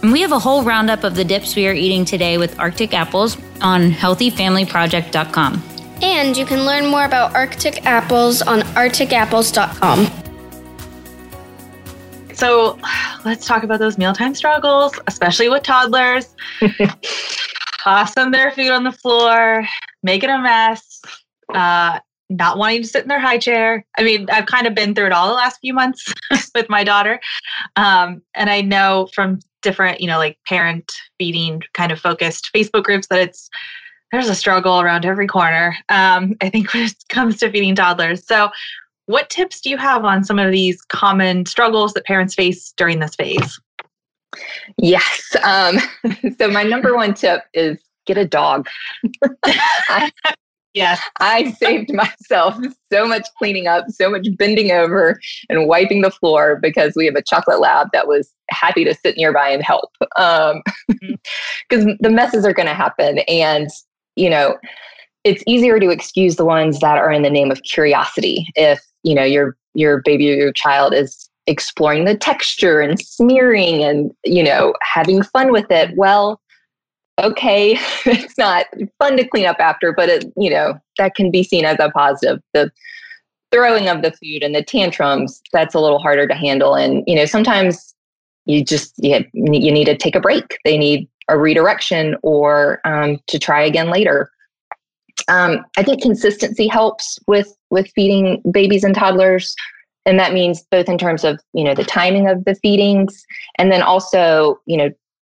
And 0.00 0.12
we 0.12 0.20
have 0.20 0.30
a 0.30 0.38
whole 0.38 0.62
roundup 0.62 1.02
of 1.02 1.16
the 1.16 1.24
dips 1.24 1.56
we 1.56 1.66
are 1.66 1.72
eating 1.72 2.04
today 2.04 2.38
with 2.38 2.56
Arctic 2.60 2.94
apples 2.94 3.36
on 3.60 3.90
healthyfamilyproject.com. 3.90 5.62
And 6.02 6.36
you 6.36 6.46
can 6.46 6.64
learn 6.64 6.86
more 6.86 7.04
about 7.04 7.34
Arctic 7.34 7.84
apples 7.84 8.40
on 8.40 8.60
arcticapples.com. 8.60 10.06
So 12.32 12.78
let's 13.24 13.44
talk 13.44 13.64
about 13.64 13.80
those 13.80 13.98
mealtime 13.98 14.36
struggles, 14.36 14.92
especially 15.08 15.48
with 15.48 15.64
toddlers. 15.64 16.32
Tossing 17.82 18.30
their 18.30 18.52
food 18.52 18.70
on 18.70 18.84
the 18.84 18.92
floor, 18.92 19.66
making 20.04 20.30
a 20.30 20.40
mess, 20.40 20.91
uh, 21.54 22.00
not 22.30 22.58
wanting 22.58 22.82
to 22.82 22.88
sit 22.88 23.02
in 23.02 23.08
their 23.08 23.20
high 23.20 23.38
chair. 23.38 23.84
I 23.98 24.02
mean, 24.02 24.28
I've 24.30 24.46
kind 24.46 24.66
of 24.66 24.74
been 24.74 24.94
through 24.94 25.06
it 25.06 25.12
all 25.12 25.28
the 25.28 25.34
last 25.34 25.58
few 25.60 25.74
months 25.74 26.12
with 26.54 26.68
my 26.68 26.84
daughter. 26.84 27.20
Um, 27.76 28.22
and 28.34 28.50
I 28.50 28.60
know 28.62 29.08
from 29.14 29.40
different, 29.62 30.00
you 30.00 30.06
know, 30.06 30.18
like 30.18 30.38
parent 30.46 30.90
feeding 31.18 31.62
kind 31.74 31.92
of 31.92 32.00
focused 32.00 32.50
Facebook 32.54 32.84
groups 32.84 33.06
that 33.08 33.20
it's 33.20 33.48
there's 34.10 34.28
a 34.28 34.34
struggle 34.34 34.80
around 34.80 35.06
every 35.06 35.26
corner. 35.26 35.74
Um, 35.88 36.36
I 36.40 36.50
think 36.50 36.72
when 36.74 36.84
it 36.84 36.94
comes 37.08 37.38
to 37.38 37.50
feeding 37.50 37.74
toddlers. 37.74 38.26
So, 38.26 38.50
what 39.06 39.30
tips 39.30 39.60
do 39.60 39.68
you 39.68 39.76
have 39.78 40.04
on 40.04 40.22
some 40.22 40.38
of 40.38 40.52
these 40.52 40.80
common 40.82 41.44
struggles 41.46 41.92
that 41.94 42.04
parents 42.04 42.34
face 42.34 42.72
during 42.76 43.00
this 43.00 43.16
phase? 43.16 43.60
Yes. 44.78 45.34
Um, 45.42 45.78
so, 46.38 46.48
my 46.48 46.62
number 46.62 46.94
one 46.94 47.14
tip 47.14 47.42
is 47.52 47.78
get 48.06 48.18
a 48.18 48.26
dog. 48.26 48.68
I, 49.44 50.12
yes. 50.74 51.00
I 51.20 51.52
saved 51.52 51.92
myself 51.92 52.56
so 52.92 53.06
much 53.06 53.26
cleaning 53.38 53.66
up, 53.66 53.86
so 53.88 54.10
much 54.10 54.26
bending 54.36 54.70
over 54.70 55.20
and 55.48 55.66
wiping 55.66 56.02
the 56.02 56.10
floor 56.10 56.58
because 56.60 56.94
we 56.96 57.06
have 57.06 57.16
a 57.16 57.22
chocolate 57.22 57.60
lab 57.60 57.88
that 57.92 58.06
was 58.06 58.32
happy 58.50 58.84
to 58.84 58.94
sit 58.94 59.16
nearby 59.16 59.48
and 59.48 59.62
help. 59.62 59.90
Because 60.00 60.54
um, 60.54 60.62
mm-hmm. 60.90 61.92
the 62.00 62.10
messes 62.10 62.44
are 62.44 62.52
going 62.52 62.68
to 62.68 62.74
happen. 62.74 63.18
And 63.20 63.68
you 64.16 64.28
know, 64.28 64.58
it's 65.24 65.42
easier 65.46 65.78
to 65.80 65.88
excuse 65.88 66.36
the 66.36 66.44
ones 66.44 66.80
that 66.80 66.98
are 66.98 67.10
in 67.10 67.22
the 67.22 67.30
name 67.30 67.50
of 67.50 67.62
curiosity. 67.62 68.46
If, 68.56 68.80
you 69.02 69.14
know, 69.14 69.24
your 69.24 69.56
your 69.74 70.02
baby 70.02 70.30
or 70.30 70.34
your 70.34 70.52
child 70.52 70.92
is 70.92 71.30
exploring 71.46 72.04
the 72.04 72.16
texture 72.16 72.80
and 72.80 73.00
smearing 73.00 73.82
and, 73.82 74.12
you 74.22 74.42
know, 74.42 74.74
having 74.82 75.22
fun 75.22 75.50
with 75.50 75.70
it, 75.70 75.96
well, 75.96 76.41
okay, 77.20 77.78
it's 78.06 78.38
not 78.38 78.66
fun 78.98 79.16
to 79.16 79.26
clean 79.26 79.46
up 79.46 79.58
after, 79.58 79.92
but 79.92 80.08
it, 80.08 80.24
you 80.36 80.50
know, 80.50 80.78
that 80.98 81.14
can 81.14 81.30
be 81.30 81.42
seen 81.42 81.64
as 81.64 81.76
a 81.78 81.90
positive. 81.90 82.40
The 82.54 82.70
throwing 83.52 83.88
of 83.88 84.02
the 84.02 84.12
food 84.12 84.42
and 84.42 84.54
the 84.54 84.62
tantrums, 84.62 85.42
that's 85.52 85.74
a 85.74 85.80
little 85.80 85.98
harder 85.98 86.26
to 86.26 86.34
handle. 86.34 86.74
And, 86.74 87.04
you 87.06 87.14
know, 87.14 87.26
sometimes 87.26 87.94
you 88.46 88.64
just 88.64 88.94
you, 88.98 89.24
you 89.32 89.70
need 89.70 89.84
to 89.84 89.96
take 89.96 90.14
a 90.14 90.20
break. 90.20 90.58
They 90.64 90.76
need 90.76 91.08
a 91.28 91.38
redirection 91.38 92.16
or 92.22 92.80
um, 92.84 93.20
to 93.28 93.38
try 93.38 93.62
again 93.62 93.90
later. 93.90 94.30
Um, 95.28 95.64
I 95.76 95.82
think 95.82 96.02
consistency 96.02 96.66
helps 96.66 97.18
with 97.26 97.54
with 97.70 97.90
feeding 97.94 98.42
babies 98.50 98.82
and 98.82 98.94
toddlers, 98.94 99.54
and 100.04 100.18
that 100.18 100.32
means 100.32 100.62
both 100.70 100.88
in 100.88 100.98
terms 100.98 101.22
of 101.22 101.40
you 101.52 101.62
know 101.62 101.74
the 101.74 101.84
timing 101.84 102.28
of 102.28 102.44
the 102.44 102.54
feedings, 102.56 103.24
and 103.58 103.70
then 103.70 103.82
also 103.82 104.60
you 104.66 104.76
know 104.76 104.90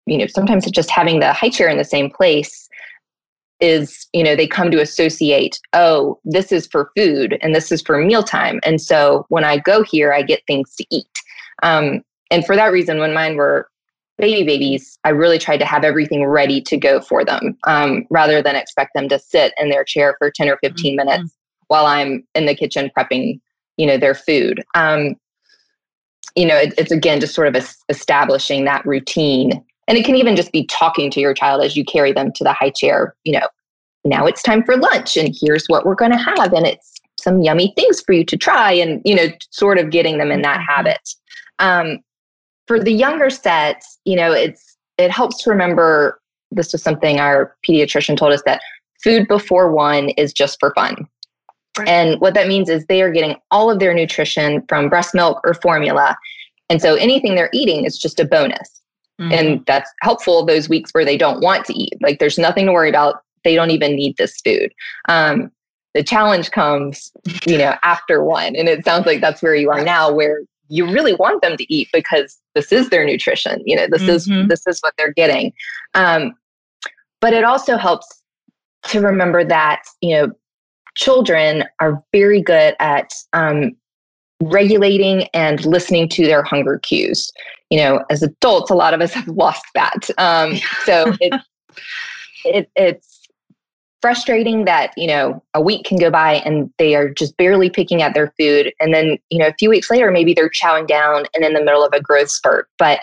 you 0.06 0.18
know 0.18 0.28
sometimes 0.28 0.70
just 0.72 0.89
having 0.89 1.20
the 1.20 1.34
high 1.34 1.50
chair 1.50 1.70
in 1.70 1.78
the 1.78 1.84
same 1.84 2.10
place 2.10 2.70
is 3.62 4.08
you 4.13 4.24
know 4.24 4.36
they 4.36 4.48
come 4.48 4.70
to 4.70 4.82
associate 4.82 5.60
oh 5.74 6.20
this 6.26 6.52
is 6.52 6.68
for 6.68 6.91
food 6.96 7.38
and 7.41 7.56
this 7.56 7.72
is 7.72 7.82
for 7.82 7.98
mealtime 7.98 8.60
and 8.63 8.82
so 8.82 9.26
when 9.30 9.44
i 9.46 9.58
go 9.58 9.84
here 9.84 10.13
i 10.13 10.22
get 10.22 10.41
things 10.46 10.76
to 10.76 10.86
eat 10.91 11.08
um, 11.63 12.02
and 12.32 12.46
for 12.46 12.56
that 12.56 12.74
reason 12.74 13.00
when 13.00 13.13
mine 13.13 13.38
were 13.38 13.70
baby 14.18 14.46
babies, 14.46 14.98
I 15.04 15.10
really 15.10 15.38
tried 15.38 15.58
to 15.58 15.65
have 15.65 15.84
everything 15.84 16.26
ready 16.26 16.62
to 16.62 16.78
go 16.78 17.02
for 17.02 17.26
them 17.26 17.58
um, 17.65 18.06
rather 18.10 18.41
than 18.41 18.56
expect 18.56 18.91
them 18.94 19.10
to 19.10 19.20
sit 19.20 19.54
in 19.58 19.70
their 19.70 19.84
chair 19.84 20.15
for 20.18 20.32
10 20.32 20.50
or 20.50 20.58
15 20.63 20.98
mm-hmm. 20.98 21.06
minutes 21.06 21.36
while 21.68 21.86
I'm 21.86 22.26
in 22.36 22.46
the 22.46 22.56
kitchen 22.56 22.91
prepping, 22.98 23.39
you 23.78 23.88
know, 23.88 23.98
their 23.98 24.15
food. 24.15 24.63
Um, 24.76 25.15
you 26.36 26.46
know, 26.46 26.58
it, 26.58 26.74
it's 26.78 26.91
again 26.91 27.20
just 27.20 27.34
sort 27.34 27.54
of 27.54 27.76
establishing 27.89 28.65
that 28.65 28.86
routine. 28.86 29.63
And 29.88 29.98
it 29.98 30.06
can 30.06 30.15
even 30.15 30.36
just 30.36 30.52
be 30.52 30.65
talking 30.65 31.12
to 31.12 31.19
your 31.19 31.34
child 31.34 31.63
as 31.63 31.78
you 31.78 31.86
carry 31.86 32.12
them 32.12 32.32
to 32.34 32.43
the 32.43 32.54
high 32.54 32.71
chair, 32.71 33.15
you 33.24 33.34
know, 33.34 33.48
now 34.04 34.26
it's 34.26 34.41
time 34.41 34.63
for 34.63 34.78
lunch 34.78 35.17
and 35.17 35.36
here's 35.39 35.65
what 35.67 35.86
we're 35.86 35.95
going 35.95 36.12
to 36.12 36.17
have. 36.17 36.54
And 36.54 36.65
it's 36.65 36.93
some 37.19 37.41
yummy 37.41 37.74
things 37.76 38.02
for 38.02 38.13
you 38.13 38.24
to 38.26 38.38
try 38.38 38.71
and, 38.71 39.02
you 39.04 39.15
know, 39.15 39.28
sort 39.52 39.78
of 39.78 39.89
getting 39.89 40.17
them 40.17 40.32
in 40.32 40.41
that 40.41 40.60
mm-hmm. 40.60 40.74
habit. 40.74 41.10
Um, 41.60 42.00
for 42.67 42.80
the 42.80 42.91
younger 42.91 43.30
sets, 43.30 44.00
you 44.06 44.15
know, 44.15 44.32
it's 44.32 44.78
it 44.98 45.12
helps 45.12 45.43
to 45.43 45.50
remember 45.50 46.19
this 46.52 46.71
was 46.71 46.82
something 46.82 47.19
our 47.19 47.56
pediatrician 47.67 48.17
told 48.17 48.34
us 48.34 48.41
that 48.45 48.62
food 49.04 49.28
before 49.28 49.71
one 49.71 50.10
is 50.10 50.34
just 50.34 50.60
for 50.60 50.74
fun. 50.74 51.08
Right. 51.78 51.88
And 51.88 52.21
what 52.21 52.34
that 52.36 52.48
means 52.48 52.69
is 52.69 52.86
they 52.86 53.02
are 53.02 53.12
getting 53.12 53.36
all 53.52 53.69
of 53.69 53.80
their 53.80 53.93
nutrition 53.93 54.63
from 54.69 54.89
breast 54.89 55.13
milk 55.13 55.41
or 55.43 55.54
formula. 55.56 56.15
And 56.69 56.82
so 56.82 56.95
anything 56.95 57.36
they're 57.36 57.50
eating 57.54 57.84
is 57.84 57.98
just 57.98 58.19
a 58.19 58.26
bonus. 58.26 58.82
Mm-hmm. 59.19 59.32
And 59.32 59.65
that's 59.65 59.89
helpful 60.01 60.45
those 60.45 60.67
weeks 60.67 60.91
where 60.91 61.06
they 61.06 61.17
don't 61.17 61.41
want 61.41 61.65
to 61.65 61.73
eat. 61.73 61.93
Like 62.01 62.19
there's 62.19 62.38
nothing 62.38 62.65
to 62.65 62.73
worry 62.73 62.89
about. 62.89 63.21
They 63.43 63.56
don't 63.56 63.71
even 63.71 63.95
need 63.95 64.17
this 64.17 64.39
food. 64.41 64.73
Um, 65.08 65.51
the 65.93 66.04
challenge 66.04 66.51
comes, 66.51 67.12
you 67.45 67.58
know, 67.58 67.75
after 67.84 68.23
one. 68.23 68.56
And 68.56 68.67
it 68.67 68.84
sounds 68.84 69.06
like 69.06 69.21
that's 69.21 69.41
where 69.41 69.56
you 69.56 69.69
are 69.69 69.84
now, 69.84 70.12
where 70.12 70.41
you 70.67 70.91
really 70.91 71.13
want 71.15 71.41
them 71.41 71.58
to 71.58 71.73
eat 71.73 71.89
because 71.93 72.39
this 72.54 72.71
is 72.71 72.89
their 72.89 73.06
nutrition 73.06 73.62
you 73.65 73.75
know 73.75 73.88
this 73.89 74.04
mm-hmm. 74.04 74.41
is 74.41 74.47
this 74.47 74.67
is 74.67 74.80
what 74.82 74.93
they're 74.97 75.13
getting 75.13 75.54
um, 75.93 76.34
but 77.21 77.34
it 77.34 77.43
also 77.43 77.78
helps 77.78 78.08
to 78.84 79.01
remember 79.01 79.43
that 79.43 79.84
you 80.01 80.15
know 80.15 80.32
children 80.95 81.65
are 81.80 82.04
very 82.12 82.41
good 82.41 82.75
at 82.80 83.12
um, 83.34 83.75
regulating 84.41 85.23
and 85.34 85.65
listening 85.65 86.08
to 86.10 86.25
their 86.25 86.43
hunger 86.43 86.80
cues 86.80 87.32
you 87.69 87.78
know 87.78 88.04
as 88.10 88.21
adults 88.21 88.69
a 88.69 88.75
lot 88.75 88.93
of 88.93 89.01
us 89.01 89.13
have 89.13 89.28
lost 89.28 89.65
that. 89.73 90.10
Um, 90.17 90.56
so 90.84 91.13
it, 91.19 91.34
it 92.45 92.69
it's 92.75 93.28
frustrating 94.01 94.65
that 94.65 94.91
you 94.97 95.08
know 95.08 95.43
a 95.54 95.62
week 95.62 95.86
can 95.86 95.97
go 95.97 96.12
by 96.12 96.36
and 96.45 96.71
they 96.78 96.95
are 96.95 97.10
just 97.10 97.36
barely 97.38 97.69
picking 97.69 98.01
at 98.01 98.13
their 98.13 98.34
food. 98.39 98.71
And 98.80 98.93
then 98.93 99.17
you 99.30 99.39
know 99.39 99.47
a 99.47 99.56
few 99.58 99.69
weeks 99.69 99.89
later 99.89 100.12
maybe 100.12 100.34
they're 100.34 100.49
chowing 100.49 100.88
down 100.88 101.25
and 101.34 101.43
in 101.43 101.54
the 101.54 101.63
middle 101.63 101.84
of 101.84 101.93
a 101.93 102.01
growth 102.01 102.30
spurt. 102.30 102.67
But 102.78 102.99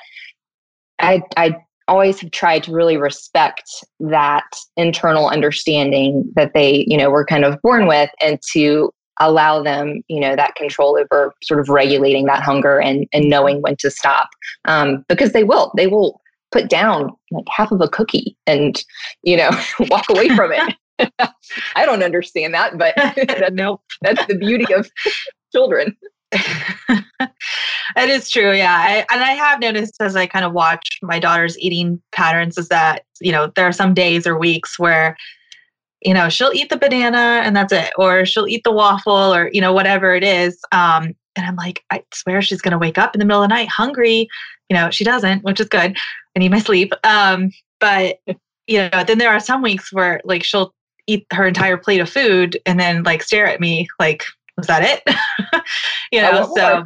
i 1.00 1.22
i 1.36 1.56
always 1.88 2.20
have 2.20 2.30
tried 2.30 2.62
to 2.62 2.72
really 2.72 2.96
respect 2.96 3.68
that 3.98 4.44
internal 4.76 5.28
understanding 5.28 6.30
that 6.36 6.52
they 6.54 6.84
you 6.86 6.96
know 6.96 7.10
were 7.10 7.24
kind 7.24 7.44
of 7.44 7.60
born 7.62 7.86
with 7.86 8.08
and 8.22 8.38
to 8.52 8.92
allow 9.28 9.62
them 9.62 10.02
you 10.08 10.20
know 10.20 10.36
that 10.36 10.54
control 10.54 10.98
over 10.98 11.34
sort 11.42 11.60
of 11.60 11.68
regulating 11.68 12.26
that 12.26 12.42
hunger 12.42 12.80
and 12.80 13.06
and 13.12 13.28
knowing 13.28 13.62
when 13.62 13.76
to 13.76 13.90
stop 13.90 14.28
um, 14.66 15.04
because 15.08 15.32
they 15.32 15.44
will 15.44 15.72
they 15.76 15.86
will 15.86 16.20
put 16.50 16.68
down 16.68 17.10
like 17.30 17.44
half 17.48 17.72
of 17.72 17.80
a 17.80 17.88
cookie 17.88 18.36
and 18.46 18.84
you 19.22 19.36
know 19.36 19.50
walk 19.88 20.04
away 20.10 20.28
from 20.30 20.52
it 20.52 20.74
I 21.76 21.86
don't 21.86 22.02
understand 22.02 22.54
that, 22.54 22.78
but 22.78 22.94
that, 22.96 23.50
nope. 23.52 23.80
that's 24.02 24.24
the 24.26 24.36
beauty 24.36 24.72
of 24.74 24.90
children. 25.52 25.96
it 26.32 28.08
is 28.08 28.30
true, 28.30 28.52
yeah. 28.52 28.76
I, 28.78 29.06
and 29.12 29.22
I 29.22 29.32
have 29.32 29.60
noticed 29.60 29.96
as 30.00 30.16
I 30.16 30.26
kind 30.26 30.44
of 30.44 30.52
watch 30.52 30.98
my 31.02 31.18
daughter's 31.18 31.58
eating 31.58 32.00
patterns 32.12 32.56
is 32.56 32.68
that, 32.68 33.04
you 33.20 33.32
know, 33.32 33.52
there 33.54 33.66
are 33.66 33.72
some 33.72 33.94
days 33.94 34.26
or 34.26 34.38
weeks 34.38 34.78
where, 34.78 35.16
you 36.04 36.14
know, 36.14 36.28
she'll 36.28 36.52
eat 36.52 36.68
the 36.68 36.76
banana 36.76 37.42
and 37.44 37.54
that's 37.56 37.72
it, 37.72 37.90
or 37.96 38.24
she'll 38.24 38.48
eat 38.48 38.64
the 38.64 38.72
waffle 38.72 39.34
or, 39.34 39.50
you 39.52 39.60
know, 39.60 39.72
whatever 39.72 40.14
it 40.14 40.24
is. 40.24 40.58
Um, 40.72 41.14
and 41.36 41.46
I'm 41.46 41.56
like, 41.56 41.84
I 41.90 42.02
swear 42.12 42.42
she's 42.42 42.60
going 42.60 42.72
to 42.72 42.78
wake 42.78 42.98
up 42.98 43.14
in 43.14 43.18
the 43.18 43.24
middle 43.24 43.42
of 43.42 43.48
the 43.48 43.54
night 43.54 43.68
hungry. 43.68 44.28
You 44.68 44.76
know, 44.76 44.90
she 44.90 45.04
doesn't, 45.04 45.44
which 45.44 45.60
is 45.60 45.68
good. 45.68 45.96
I 46.36 46.38
need 46.38 46.50
my 46.50 46.58
sleep. 46.58 46.92
Um, 47.04 47.50
but, 47.80 48.18
you 48.66 48.78
know, 48.78 49.04
then 49.06 49.18
there 49.18 49.30
are 49.30 49.40
some 49.40 49.62
weeks 49.62 49.92
where 49.92 50.20
like 50.24 50.44
she'll 50.44 50.72
eat 51.06 51.26
her 51.32 51.46
entire 51.46 51.76
plate 51.76 52.00
of 52.00 52.08
food 52.08 52.60
and 52.66 52.78
then 52.78 53.02
like 53.02 53.22
stare 53.22 53.46
at 53.46 53.60
me 53.60 53.88
like 53.98 54.24
was 54.56 54.66
that 54.66 54.82
it 54.82 55.62
you 56.12 56.20
know 56.20 56.46
oh, 56.46 56.54
so 56.54 56.84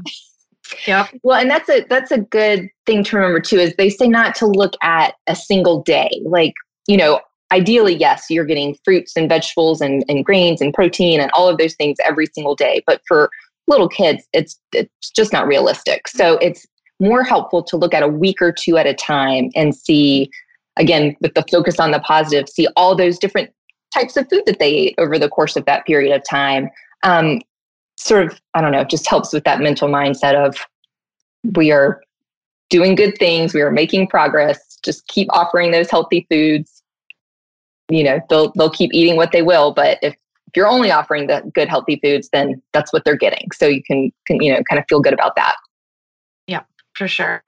yeah 0.86 1.06
well 1.22 1.38
and 1.38 1.50
that's 1.50 1.68
a 1.68 1.84
that's 1.88 2.10
a 2.10 2.18
good 2.18 2.68
thing 2.86 3.04
to 3.04 3.16
remember 3.16 3.40
too 3.40 3.58
is 3.58 3.74
they 3.76 3.90
say 3.90 4.08
not 4.08 4.34
to 4.34 4.46
look 4.46 4.74
at 4.82 5.14
a 5.26 5.36
single 5.36 5.82
day 5.82 6.10
like 6.24 6.54
you 6.86 6.96
know 6.96 7.20
ideally, 7.52 7.94
yes, 7.94 8.26
you're 8.30 8.44
getting 8.44 8.76
fruits 8.84 9.16
and 9.16 9.28
vegetables 9.28 9.80
and, 9.80 10.04
and 10.08 10.24
grains 10.24 10.60
and 10.60 10.74
protein 10.74 11.20
and 11.20 11.30
all 11.32 11.48
of 11.48 11.58
those 11.58 11.74
things 11.74 11.96
every 12.04 12.26
single 12.34 12.54
day. 12.54 12.82
But 12.86 13.00
for 13.06 13.30
little 13.66 13.88
kids, 13.88 14.24
it's 14.32 14.58
it's 14.72 15.10
just 15.10 15.32
not 15.32 15.46
realistic. 15.46 16.08
So 16.08 16.38
it's 16.38 16.66
more 17.00 17.22
helpful 17.22 17.62
to 17.62 17.76
look 17.76 17.94
at 17.94 18.02
a 18.02 18.08
week 18.08 18.40
or 18.40 18.52
two 18.52 18.78
at 18.78 18.86
a 18.86 18.94
time 18.94 19.50
and 19.54 19.74
see, 19.74 20.30
again, 20.76 21.16
with 21.20 21.34
the 21.34 21.44
focus 21.50 21.78
on 21.78 21.90
the 21.90 22.00
positive, 22.00 22.48
see 22.48 22.68
all 22.76 22.96
those 22.96 23.18
different 23.18 23.50
types 23.92 24.16
of 24.16 24.28
food 24.28 24.42
that 24.46 24.58
they 24.58 24.70
ate 24.70 24.94
over 24.98 25.18
the 25.18 25.28
course 25.28 25.56
of 25.56 25.64
that 25.66 25.86
period 25.86 26.14
of 26.14 26.22
time. 26.28 26.70
Um, 27.02 27.40
sort 27.98 28.26
of, 28.26 28.40
I 28.54 28.60
don't 28.60 28.72
know, 28.72 28.84
just 28.84 29.08
helps 29.08 29.32
with 29.32 29.44
that 29.44 29.60
mental 29.60 29.88
mindset 29.88 30.34
of 30.34 30.56
we 31.54 31.70
are 31.70 32.02
doing 32.70 32.94
good 32.94 33.16
things, 33.18 33.54
we 33.54 33.62
are 33.62 33.70
making 33.70 34.08
progress. 34.08 34.78
Just 34.84 35.06
keep 35.06 35.28
offering 35.30 35.70
those 35.70 35.90
healthy 35.90 36.26
foods. 36.30 36.75
You 37.88 38.04
know, 38.04 38.20
they'll 38.28 38.52
they'll 38.52 38.70
keep 38.70 38.92
eating 38.92 39.16
what 39.16 39.32
they 39.32 39.42
will, 39.42 39.72
but 39.72 39.98
if 40.02 40.14
if 40.48 40.56
you're 40.56 40.68
only 40.68 40.90
offering 40.90 41.26
the 41.26 41.42
good 41.54 41.68
healthy 41.68 42.00
foods, 42.02 42.28
then 42.32 42.62
that's 42.72 42.92
what 42.92 43.04
they're 43.04 43.16
getting. 43.16 43.48
So 43.52 43.66
you 43.66 43.82
can, 43.82 44.12
can 44.26 44.40
you 44.42 44.52
know 44.52 44.62
kind 44.68 44.78
of 44.78 44.84
feel 44.88 45.00
good 45.00 45.12
about 45.12 45.36
that. 45.36 45.56
Yeah, 46.46 46.62
for 46.94 47.08
sure. 47.08 47.42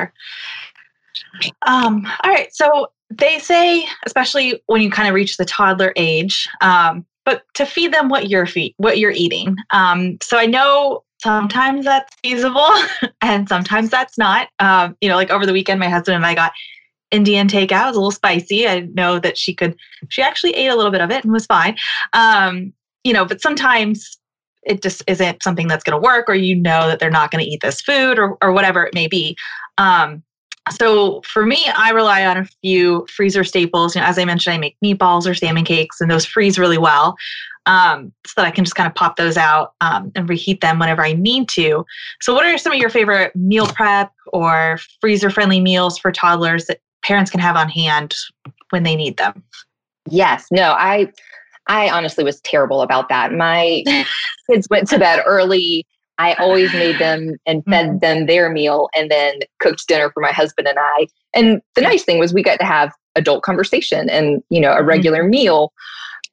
Um, 1.66 2.06
all 2.24 2.30
right. 2.30 2.54
So 2.54 2.88
they 3.10 3.38
say, 3.38 3.86
especially 4.06 4.62
when 4.66 4.82
you 4.82 4.90
kind 4.90 5.08
of 5.08 5.14
reach 5.14 5.36
the 5.36 5.44
toddler 5.44 5.92
age, 5.96 6.48
um, 6.60 7.06
but 7.24 7.42
to 7.54 7.66
feed 7.66 7.92
them 7.92 8.08
what 8.08 8.28
you're 8.28 8.46
feed, 8.46 8.74
what 8.78 8.98
you're 8.98 9.10
eating. 9.10 9.56
Um, 9.70 10.18
so 10.22 10.38
I 10.38 10.46
know 10.46 11.04
sometimes 11.22 11.84
that's 11.84 12.14
feasible 12.22 12.70
and 13.22 13.48
sometimes 13.48 13.90
that's 13.90 14.18
not. 14.18 14.48
Um, 14.58 14.96
you 15.00 15.08
know, 15.08 15.16
like 15.16 15.30
over 15.30 15.46
the 15.46 15.52
weekend, 15.52 15.80
my 15.80 15.88
husband 15.88 16.16
and 16.16 16.26
I 16.26 16.34
got 16.34 16.52
Indian 17.10 17.48
takeout. 17.48 17.84
It 17.84 17.88
was 17.88 17.96
a 17.96 18.00
little 18.00 18.10
spicy. 18.10 18.68
I 18.68 18.80
know 18.80 19.18
that 19.18 19.38
she 19.38 19.54
could, 19.54 19.76
she 20.08 20.22
actually 20.22 20.54
ate 20.54 20.68
a 20.68 20.76
little 20.76 20.92
bit 20.92 21.00
of 21.00 21.10
it 21.10 21.24
and 21.24 21.32
was 21.32 21.46
fine. 21.46 21.76
Um, 22.12 22.72
you 23.04 23.12
know, 23.12 23.24
but 23.24 23.40
sometimes 23.40 24.18
it 24.64 24.82
just 24.82 25.02
isn't 25.06 25.42
something 25.42 25.68
that's 25.68 25.84
going 25.84 26.00
to 26.00 26.04
work, 26.04 26.28
or 26.28 26.34
you 26.34 26.54
know 26.54 26.88
that 26.88 26.98
they're 26.98 27.10
not 27.10 27.30
going 27.30 27.42
to 27.42 27.50
eat 27.50 27.60
this 27.62 27.80
food 27.80 28.18
or, 28.18 28.36
or 28.42 28.52
whatever 28.52 28.84
it 28.84 28.94
may 28.94 29.08
be. 29.08 29.36
Um, 29.78 30.22
so 30.70 31.22
for 31.22 31.46
me, 31.46 31.64
I 31.74 31.90
rely 31.90 32.26
on 32.26 32.36
a 32.36 32.44
few 32.62 33.06
freezer 33.08 33.44
staples. 33.44 33.94
You 33.94 34.02
know, 34.02 34.06
as 34.06 34.18
I 34.18 34.24
mentioned, 34.24 34.54
I 34.54 34.58
make 34.58 34.76
meatballs 34.84 35.26
or 35.26 35.34
salmon 35.34 35.64
cakes, 35.64 36.00
and 36.00 36.10
those 36.10 36.26
freeze 36.26 36.58
really 36.58 36.76
well, 36.76 37.16
um, 37.66 38.12
so 38.26 38.34
that 38.36 38.46
I 38.46 38.50
can 38.50 38.64
just 38.64 38.74
kind 38.74 38.86
of 38.86 38.94
pop 38.94 39.16
those 39.16 39.36
out 39.36 39.74
um, 39.80 40.12
and 40.14 40.28
reheat 40.28 40.60
them 40.60 40.78
whenever 40.78 41.02
I 41.02 41.12
need 41.12 41.48
to. 41.50 41.86
So, 42.20 42.34
what 42.34 42.44
are 42.44 42.58
some 42.58 42.72
of 42.72 42.78
your 42.78 42.90
favorite 42.90 43.34
meal 43.34 43.66
prep 43.66 44.12
or 44.32 44.78
freezer-friendly 45.00 45.60
meals 45.60 45.98
for 45.98 46.12
toddlers 46.12 46.66
that 46.66 46.80
parents 47.08 47.30
can 47.30 47.40
have 47.40 47.56
on 47.56 47.68
hand 47.68 48.14
when 48.70 48.84
they 48.84 48.94
need 48.94 49.16
them? 49.16 49.42
Yes, 50.08 50.46
no, 50.52 50.72
I, 50.72 51.10
I 51.66 51.90
honestly 51.90 52.22
was 52.22 52.40
terrible 52.42 52.82
about 52.82 53.08
that. 53.08 53.32
My 53.32 53.82
kids 54.50 54.68
went 54.70 54.88
to 54.88 54.98
bed 54.98 55.22
early 55.26 55.84
I 56.18 56.34
always 56.34 56.72
made 56.72 56.98
them 56.98 57.36
and 57.46 57.64
fed 57.64 57.86
mm-hmm. 57.86 57.98
them 57.98 58.26
their 58.26 58.50
meal 58.50 58.88
and 58.94 59.10
then 59.10 59.38
cooked 59.60 59.86
dinner 59.86 60.10
for 60.10 60.20
my 60.20 60.32
husband 60.32 60.66
and 60.66 60.78
I. 60.78 61.06
And 61.32 61.62
the 61.76 61.80
nice 61.80 62.02
thing 62.02 62.18
was 62.18 62.34
we 62.34 62.42
got 62.42 62.58
to 62.58 62.66
have 62.66 62.92
adult 63.14 63.44
conversation 63.44 64.10
and, 64.10 64.42
you 64.50 64.60
know, 64.60 64.72
a 64.72 64.82
regular 64.82 65.22
mm-hmm. 65.22 65.30
meal. 65.30 65.72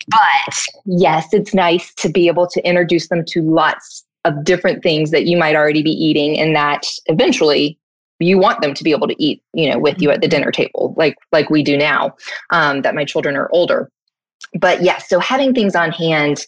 But 0.08 0.58
yes, 0.86 1.28
it's 1.34 1.54
nice 1.54 1.94
to 1.96 2.10
be 2.10 2.28
able 2.28 2.48
to 2.48 2.68
introduce 2.68 3.10
them 3.10 3.24
to 3.26 3.42
lots 3.42 4.04
of 4.24 4.44
different 4.44 4.82
things 4.82 5.12
that 5.12 5.26
you 5.26 5.38
might 5.38 5.56
already 5.56 5.84
be 5.84 5.92
eating 5.92 6.38
and 6.40 6.56
that 6.56 6.88
eventually 7.06 7.78
you 8.20 8.38
want 8.38 8.62
them 8.62 8.74
to 8.74 8.84
be 8.84 8.92
able 8.92 9.08
to 9.08 9.24
eat, 9.24 9.42
you 9.54 9.70
know, 9.70 9.78
with 9.78 10.02
you 10.02 10.10
at 10.12 10.22
the 10.22 10.28
dinner 10.28 10.52
table, 10.52 10.94
like 10.98 11.16
like 11.32 11.50
we 11.50 11.64
do 11.64 11.78
now, 11.78 12.16
um, 12.52 12.82
that 12.82 12.96
my 12.96 13.06
children 13.06 13.36
are 13.36 13.50
older. 13.52 13.90
But 14.60 14.84
yes, 14.84 15.10
so 15.10 15.20
having 15.20 15.54
things 15.54 15.76
on 15.76 15.92
hand 15.92 16.46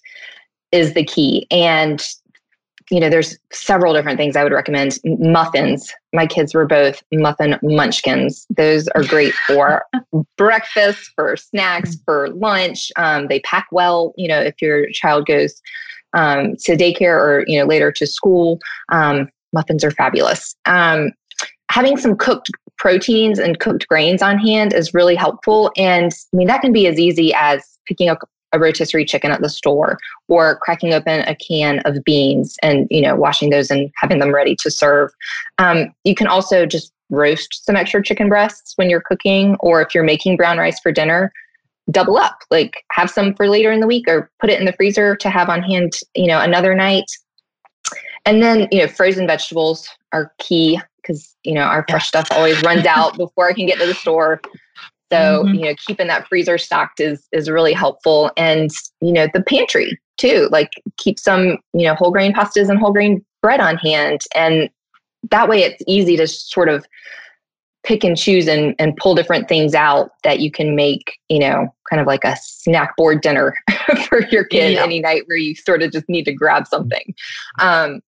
is 0.72 0.94
the 0.94 1.04
key. 1.04 1.48
And 1.52 2.06
you 2.90 3.02
know, 3.02 3.10
there's 3.10 3.38
several 3.52 3.94
different 3.94 4.18
things 4.18 4.36
I 4.36 4.44
would 4.44 4.54
recommend. 4.54 4.98
Muffins. 5.04 5.94
My 6.14 6.26
kids 6.26 6.54
were 6.54 6.66
both 6.66 7.04
muffin 7.12 7.60
munchkins. 7.62 8.48
Those 8.56 8.88
are 8.90 9.04
great 9.04 9.34
for 9.46 9.84
breakfast, 10.38 11.12
for 11.16 11.36
snacks, 11.36 11.96
mm. 11.96 12.06
for 12.06 12.30
lunch. 12.30 12.92
Um, 12.96 13.28
they 13.28 13.42
pack 13.42 13.68
well. 13.72 14.14
You 14.16 14.30
know, 14.30 14.40
if 14.40 14.62
your 14.62 14.90
child 14.92 15.26
goes 15.26 15.62
um, 16.14 16.56
to 16.64 16.78
daycare 16.78 17.20
or 17.20 17.44
you 17.48 17.60
know 17.60 17.66
later 17.66 17.92
to 17.92 18.08
school, 18.08 18.60
um, 18.90 19.28
muffins 19.52 19.84
are 19.84 19.92
fabulous. 19.92 20.56
Um, 20.66 21.12
having 21.78 21.96
some 21.96 22.18
cooked 22.18 22.50
proteins 22.78 23.38
and 23.38 23.60
cooked 23.60 23.88
grains 23.88 24.24
on 24.24 24.40
hand 24.40 24.74
is 24.74 24.96
really 24.96 25.14
helpful. 25.14 25.72
And 25.78 26.12
I 26.34 26.36
mean, 26.36 26.48
that 26.48 26.62
can 26.62 26.74
be 26.74 26.88
as 26.88 26.98
easy 26.98 27.36
as 27.36 27.78
picking 27.86 28.10
up 28.10 28.28
a 28.52 28.58
rotisserie 28.58 29.06
chicken 29.06 29.30
at 29.30 29.42
the 29.42 29.50
store 29.50 30.00
or 30.28 30.58
cracking 30.58 30.96
open 30.96 31.20
a 31.28 31.36
can 31.36 31.80
of 31.86 32.04
beans 32.04 32.58
and 32.64 32.88
you 32.90 33.02
know 33.02 33.16
washing 33.16 33.52
those 33.52 33.70
and 33.70 33.92
having 33.96 34.18
them 34.18 34.34
ready 34.34 34.56
to 34.56 34.72
serve. 34.72 35.12
Um, 35.60 35.94
you 36.04 36.16
can 36.16 36.26
also 36.26 36.66
just 36.66 36.92
roast 37.12 37.64
some 37.64 37.76
extra 37.76 38.02
chicken 38.02 38.28
breasts 38.28 38.74
when 38.78 38.90
you're 38.90 39.02
cooking 39.02 39.56
or 39.60 39.80
if 39.80 39.94
you're 39.94 40.04
making 40.04 40.36
brown 40.36 40.58
rice 40.58 40.80
for 40.80 40.92
dinner 40.92 41.32
double 41.92 42.18
up 42.18 42.40
like 42.52 42.84
have 42.92 43.10
some 43.10 43.34
for 43.36 43.48
later 43.48 43.72
in 43.72 43.80
the 43.80 43.88
week 43.88 44.06
or 44.10 44.30
put 44.42 44.50
it 44.50 44.60
in 44.60 44.66
the 44.66 44.74
freezer 44.74 45.16
to 45.16 45.30
have 45.30 45.48
on 45.48 45.62
hand 45.62 45.94
you 46.16 46.26
know 46.26 46.42
another 46.42 46.74
night. 46.74 47.06
And 48.26 48.42
then 48.42 48.68
you 48.72 48.80
know 48.80 48.88
frozen 48.88 49.28
vegetables 49.28 49.88
are 50.12 50.34
key 50.40 50.82
because 51.08 51.36
you 51.44 51.54
know 51.54 51.62
our 51.62 51.86
fresh 51.90 52.08
stuff 52.08 52.28
always 52.32 52.62
runs 52.64 52.86
out 52.88 53.18
before 53.18 53.50
i 53.50 53.54
can 53.54 53.66
get 53.66 53.80
to 53.80 53.86
the 53.86 53.94
store 53.94 54.42
so, 55.12 55.44
mm-hmm. 55.44 55.56
you 55.56 55.62
know, 55.66 55.76
keeping 55.86 56.08
that 56.08 56.28
freezer 56.28 56.58
stocked 56.58 57.00
is 57.00 57.28
is 57.32 57.50
really 57.50 57.74
helpful. 57.74 58.32
And, 58.36 58.70
you 59.02 59.14
know, 59.14 59.28
the 59.34 59.42
pantry 59.42 60.00
too, 60.18 60.50
like 60.52 60.72
keep 60.98 61.20
some, 61.20 61.60
you 61.74 61.84
know, 61.84 61.96
whole 61.96 62.12
grain 62.12 62.34
pastas 62.34 62.70
and 62.70 62.80
whole 62.80 62.92
grain 62.92 63.24
bread 63.42 63.60
on 63.60 63.78
hand. 63.78 64.22
And 64.36 64.70
that 65.32 65.48
way 65.48 65.64
it's 65.64 65.82
easy 65.88 66.18
to 66.18 66.28
sort 66.28 66.70
of 66.70 66.86
pick 67.84 68.04
and 68.04 68.18
choose 68.18 68.48
and, 68.48 68.76
and 68.80 68.98
pull 68.98 69.16
different 69.16 69.48
things 69.48 69.74
out 69.74 70.12
that 70.24 70.42
you 70.42 70.52
can 70.52 70.76
make, 70.76 71.18
you 71.30 71.40
know, 71.40 71.74
kind 71.90 72.02
of 72.02 72.08
like 72.08 72.26
a 72.26 72.36
snack 72.42 72.98
board 72.98 73.22
dinner 73.22 73.56
for 74.10 74.28
your 74.30 74.44
kid 74.44 74.74
yeah. 74.74 74.84
any 74.84 75.00
night 75.00 75.24
where 75.28 75.38
you 75.38 75.56
sort 75.56 75.82
of 75.82 75.92
just 75.92 76.10
need 76.10 76.26
to 76.26 76.34
grab 76.34 76.68
something. 76.68 77.16
Um, 77.60 78.02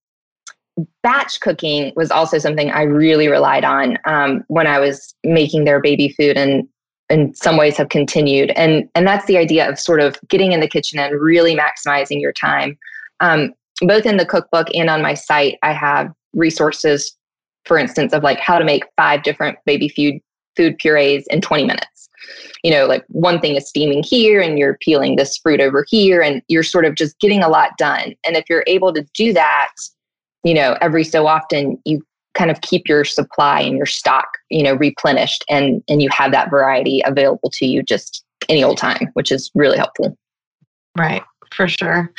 batch 1.02 1.40
cooking 1.40 1.92
was 1.96 2.10
also 2.10 2.38
something 2.38 2.70
I 2.70 2.82
really 2.82 3.28
relied 3.28 3.64
on 3.64 3.98
um, 4.04 4.44
when 4.48 4.66
I 4.66 4.78
was 4.78 5.14
making 5.24 5.64
their 5.64 5.80
baby 5.80 6.10
food. 6.10 6.36
And 6.36 6.68
in 7.08 7.34
some 7.34 7.56
ways 7.56 7.76
have 7.76 7.88
continued. 7.88 8.50
And 8.50 8.88
and 8.94 9.06
that's 9.06 9.26
the 9.26 9.36
idea 9.36 9.68
of 9.68 9.80
sort 9.80 10.00
of 10.00 10.16
getting 10.28 10.52
in 10.52 10.60
the 10.60 10.68
kitchen 10.68 10.98
and 10.98 11.20
really 11.20 11.56
maximizing 11.56 12.20
your 12.20 12.32
time. 12.32 12.78
Um, 13.18 13.52
both 13.82 14.06
in 14.06 14.16
the 14.16 14.26
cookbook 14.26 14.68
and 14.74 14.90
on 14.90 15.00
my 15.00 15.14
site 15.14 15.58
i 15.62 15.72
have 15.72 16.12
resources 16.34 17.16
for 17.64 17.78
instance 17.78 18.12
of 18.12 18.22
like 18.22 18.38
how 18.38 18.58
to 18.58 18.64
make 18.64 18.84
five 18.96 19.22
different 19.22 19.58
baby 19.64 19.88
food 19.88 20.20
food 20.56 20.76
purees 20.78 21.24
in 21.30 21.40
20 21.40 21.64
minutes. 21.64 22.08
You 22.62 22.70
know 22.70 22.86
like 22.86 23.04
one 23.08 23.40
thing 23.40 23.56
is 23.56 23.68
steaming 23.68 24.02
here 24.02 24.40
and 24.40 24.58
you're 24.58 24.76
peeling 24.80 25.16
this 25.16 25.36
fruit 25.38 25.60
over 25.60 25.86
here 25.88 26.20
and 26.20 26.42
you're 26.48 26.62
sort 26.62 26.84
of 26.84 26.94
just 26.94 27.18
getting 27.20 27.42
a 27.42 27.48
lot 27.48 27.78
done. 27.78 28.14
And 28.24 28.36
if 28.36 28.44
you're 28.48 28.64
able 28.66 28.92
to 28.92 29.06
do 29.14 29.32
that 29.32 29.70
you 30.44 30.54
know 30.54 30.76
every 30.80 31.04
so 31.04 31.26
often 31.26 31.80
you 31.84 32.02
kind 32.34 32.50
of 32.50 32.60
keep 32.60 32.88
your 32.88 33.04
supply 33.04 33.60
and 33.60 33.76
your 33.76 33.86
stock, 33.86 34.28
you 34.50 34.62
know, 34.62 34.74
replenished 34.74 35.44
and 35.48 35.82
and 35.88 36.02
you 36.02 36.08
have 36.10 36.32
that 36.32 36.50
variety 36.50 37.02
available 37.04 37.50
to 37.50 37.66
you 37.66 37.82
just 37.82 38.24
any 38.48 38.64
old 38.64 38.78
time, 38.78 39.08
which 39.14 39.30
is 39.30 39.50
really 39.54 39.76
helpful. 39.76 40.16
Right, 40.96 41.22
for 41.54 41.68
sure. 41.68 42.12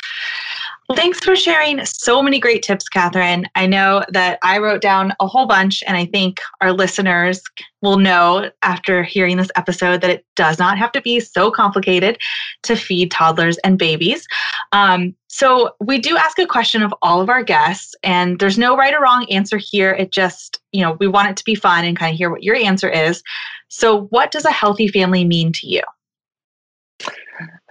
Thanks 0.94 1.20
for 1.20 1.36
sharing 1.36 1.84
so 1.84 2.22
many 2.22 2.38
great 2.38 2.62
tips, 2.62 2.88
Catherine. 2.88 3.46
I 3.54 3.66
know 3.66 4.04
that 4.10 4.38
I 4.42 4.58
wrote 4.58 4.80
down 4.80 5.12
a 5.20 5.26
whole 5.26 5.46
bunch, 5.46 5.82
and 5.86 5.96
I 5.96 6.06
think 6.06 6.40
our 6.60 6.72
listeners 6.72 7.42
will 7.80 7.98
know 7.98 8.50
after 8.62 9.02
hearing 9.02 9.36
this 9.36 9.50
episode 9.56 10.00
that 10.00 10.10
it 10.10 10.26
does 10.34 10.58
not 10.58 10.78
have 10.78 10.92
to 10.92 11.00
be 11.00 11.20
so 11.20 11.50
complicated 11.50 12.18
to 12.64 12.76
feed 12.76 13.10
toddlers 13.10 13.58
and 13.58 13.78
babies. 13.78 14.26
Um, 14.72 15.14
so, 15.28 15.70
we 15.80 15.98
do 15.98 16.16
ask 16.16 16.38
a 16.38 16.46
question 16.46 16.82
of 16.82 16.94
all 17.02 17.20
of 17.20 17.28
our 17.28 17.42
guests, 17.42 17.94
and 18.02 18.38
there's 18.38 18.58
no 18.58 18.76
right 18.76 18.94
or 18.94 19.00
wrong 19.00 19.26
answer 19.30 19.58
here. 19.58 19.92
It 19.92 20.12
just, 20.12 20.60
you 20.72 20.82
know, 20.82 20.96
we 21.00 21.08
want 21.08 21.30
it 21.30 21.36
to 21.38 21.44
be 21.44 21.54
fun 21.54 21.84
and 21.84 21.98
kind 21.98 22.12
of 22.12 22.18
hear 22.18 22.30
what 22.30 22.42
your 22.42 22.56
answer 22.56 22.88
is. 22.88 23.22
So, 23.68 24.02
what 24.10 24.30
does 24.30 24.44
a 24.44 24.50
healthy 24.50 24.88
family 24.88 25.24
mean 25.24 25.52
to 25.52 25.66
you? 25.66 25.82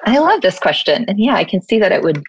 I 0.06 0.18
love 0.18 0.42
this 0.42 0.60
question. 0.60 1.06
And 1.08 1.20
yeah, 1.20 1.36
I 1.36 1.44
can 1.44 1.62
see 1.62 1.80
that 1.80 1.92
it 1.92 2.02
would 2.02 2.24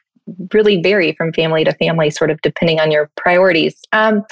really 0.53 0.81
vary 0.81 1.15
from 1.15 1.33
family 1.33 1.65
to 1.65 1.73
family, 1.75 2.11
sort 2.11 2.31
of 2.31 2.41
depending 2.43 2.81
on 2.81 2.91
your 2.91 3.11
priorities. 3.17 3.75
Um, 3.93 4.23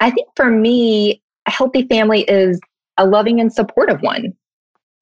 I 0.00 0.10
think 0.10 0.28
for 0.36 0.50
me, 0.50 1.22
a 1.46 1.50
healthy 1.50 1.86
family 1.86 2.22
is 2.22 2.58
a 2.96 3.06
loving 3.06 3.40
and 3.40 3.52
supportive 3.52 4.00
one, 4.02 4.32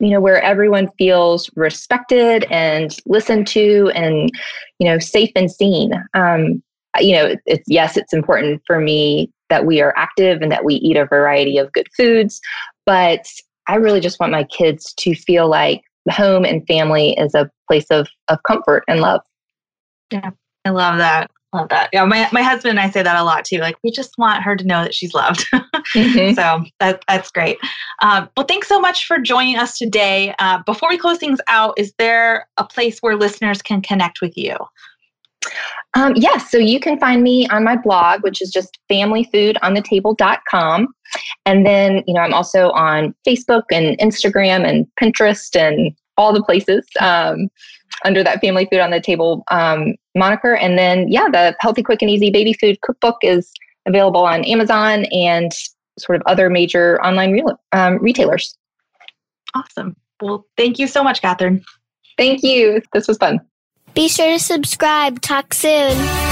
you 0.00 0.10
know, 0.10 0.20
where 0.20 0.42
everyone 0.42 0.90
feels 0.98 1.50
respected 1.56 2.44
and 2.50 2.96
listened 3.06 3.46
to 3.48 3.90
and, 3.94 4.30
you 4.78 4.88
know, 4.88 4.98
safe 4.98 5.30
and 5.34 5.50
seen. 5.50 5.92
Um, 6.14 6.62
you 6.98 7.14
know, 7.14 7.34
it's 7.46 7.64
yes, 7.66 7.96
it's 7.96 8.12
important 8.12 8.62
for 8.66 8.80
me 8.80 9.30
that 9.50 9.66
we 9.66 9.80
are 9.80 9.94
active 9.96 10.42
and 10.42 10.52
that 10.52 10.64
we 10.64 10.74
eat 10.76 10.96
a 10.96 11.06
variety 11.06 11.58
of 11.58 11.72
good 11.72 11.88
foods, 11.96 12.40
but 12.86 13.26
I 13.66 13.76
really 13.76 14.00
just 14.00 14.18
want 14.20 14.32
my 14.32 14.44
kids 14.44 14.94
to 14.94 15.14
feel 15.14 15.48
like 15.48 15.82
home 16.10 16.44
and 16.44 16.66
family 16.66 17.12
is 17.18 17.34
a 17.34 17.50
place 17.68 17.86
of, 17.90 18.08
of 18.28 18.42
comfort 18.46 18.82
and 18.88 19.00
love. 19.00 19.20
Yeah, 20.11 20.31
I 20.64 20.71
love 20.71 20.99
that. 20.99 21.31
Love 21.55 21.71
that. 21.71 21.88
Yeah, 21.94 22.05
my, 22.05 22.29
my 22.31 22.42
husband 22.42 22.79
and 22.79 22.81
I 22.81 22.90
say 22.90 23.03
that 23.03 23.16
a 23.16 23.25
lot 23.25 23.47
too. 23.47 23.59
Like, 23.59 23.77
we 23.83 23.90
just 23.90 24.18
want 24.18 24.42
her 24.42 24.55
to 24.55 24.66
know 24.66 24.83
that 24.83 24.94
she's 24.94 25.14
loved. 25.14 25.47
mm-hmm. 25.53 26.35
So 26.35 26.64
that, 26.79 27.03
that's 27.09 27.31
great. 27.31 27.57
Um, 28.03 28.29
well, 28.37 28.44
thanks 28.44 28.68
so 28.68 28.79
much 28.79 29.07
for 29.07 29.18
joining 29.18 29.57
us 29.57 29.79
today. 29.79 30.35
Uh, 30.38 30.62
before 30.66 30.90
we 30.90 30.99
close 30.99 31.16
things 31.16 31.40
out, 31.49 31.73
is 31.79 31.94
there 31.99 32.47
a 32.59 32.64
place 32.64 32.99
where 33.01 33.16
listeners 33.16 33.62
can 33.62 33.81
connect 33.81 34.21
with 34.21 34.37
you? 34.37 34.57
Um, 35.94 36.12
yes, 36.16 36.51
so 36.51 36.59
you 36.59 36.81
can 36.81 36.99
find 37.01 37.23
me 37.23 37.49
on 37.49 37.64
my 37.64 37.77
blog, 37.77 38.23
which 38.23 38.42
is 38.42 38.51
just 38.51 38.79
familyfoodonthetable.com. 38.90 40.88
And 41.47 41.64
then, 41.64 42.05
you 42.07 42.12
know, 42.12 42.21
I'm 42.21 42.35
also 42.35 42.71
on 42.73 43.14
Facebook 43.27 43.62
and 43.73 43.97
Instagram 43.99 44.68
and 44.68 44.87
Pinterest 45.01 45.57
and 45.59 45.97
all 46.18 46.33
the 46.33 46.42
places 46.42 46.85
um, 47.00 47.48
under 48.04 48.22
that 48.22 48.40
Family 48.40 48.66
Food 48.70 48.81
on 48.81 48.90
the 48.90 49.00
Table 49.00 49.44
um, 49.50 49.94
moniker. 50.14 50.54
And 50.54 50.76
then, 50.76 51.09
yeah, 51.09 51.28
the 51.31 51.57
Healthy, 51.61 51.83
Quick, 51.83 52.02
and 52.02 52.11
Easy 52.11 52.31
Baby 52.31 52.52
Food 52.52 52.81
Cookbook 52.83 53.16
is 53.22 53.50
available 53.87 54.26
on 54.26 54.44
Amazon 54.44 55.07
and 55.07 55.50
sort 55.98 56.16
of 56.16 56.22
other 56.26 56.50
major 56.50 57.02
online 57.02 57.33
re- 57.33 57.44
um, 57.72 57.98
retailers. 57.98 58.57
Awesome. 59.54 59.96
Well, 60.20 60.44
thank 60.57 60.78
you 60.78 60.87
so 60.87 61.02
much, 61.02 61.22
Catherine. 61.22 61.64
Thank 62.18 62.42
you. 62.42 62.83
This 62.92 63.09
was 63.09 63.16
fun. 63.16 63.40
Be 63.94 64.09
sure 64.09 64.33
to 64.33 64.38
subscribe. 64.38 65.20
Talk 65.22 65.54
soon. 65.54 66.27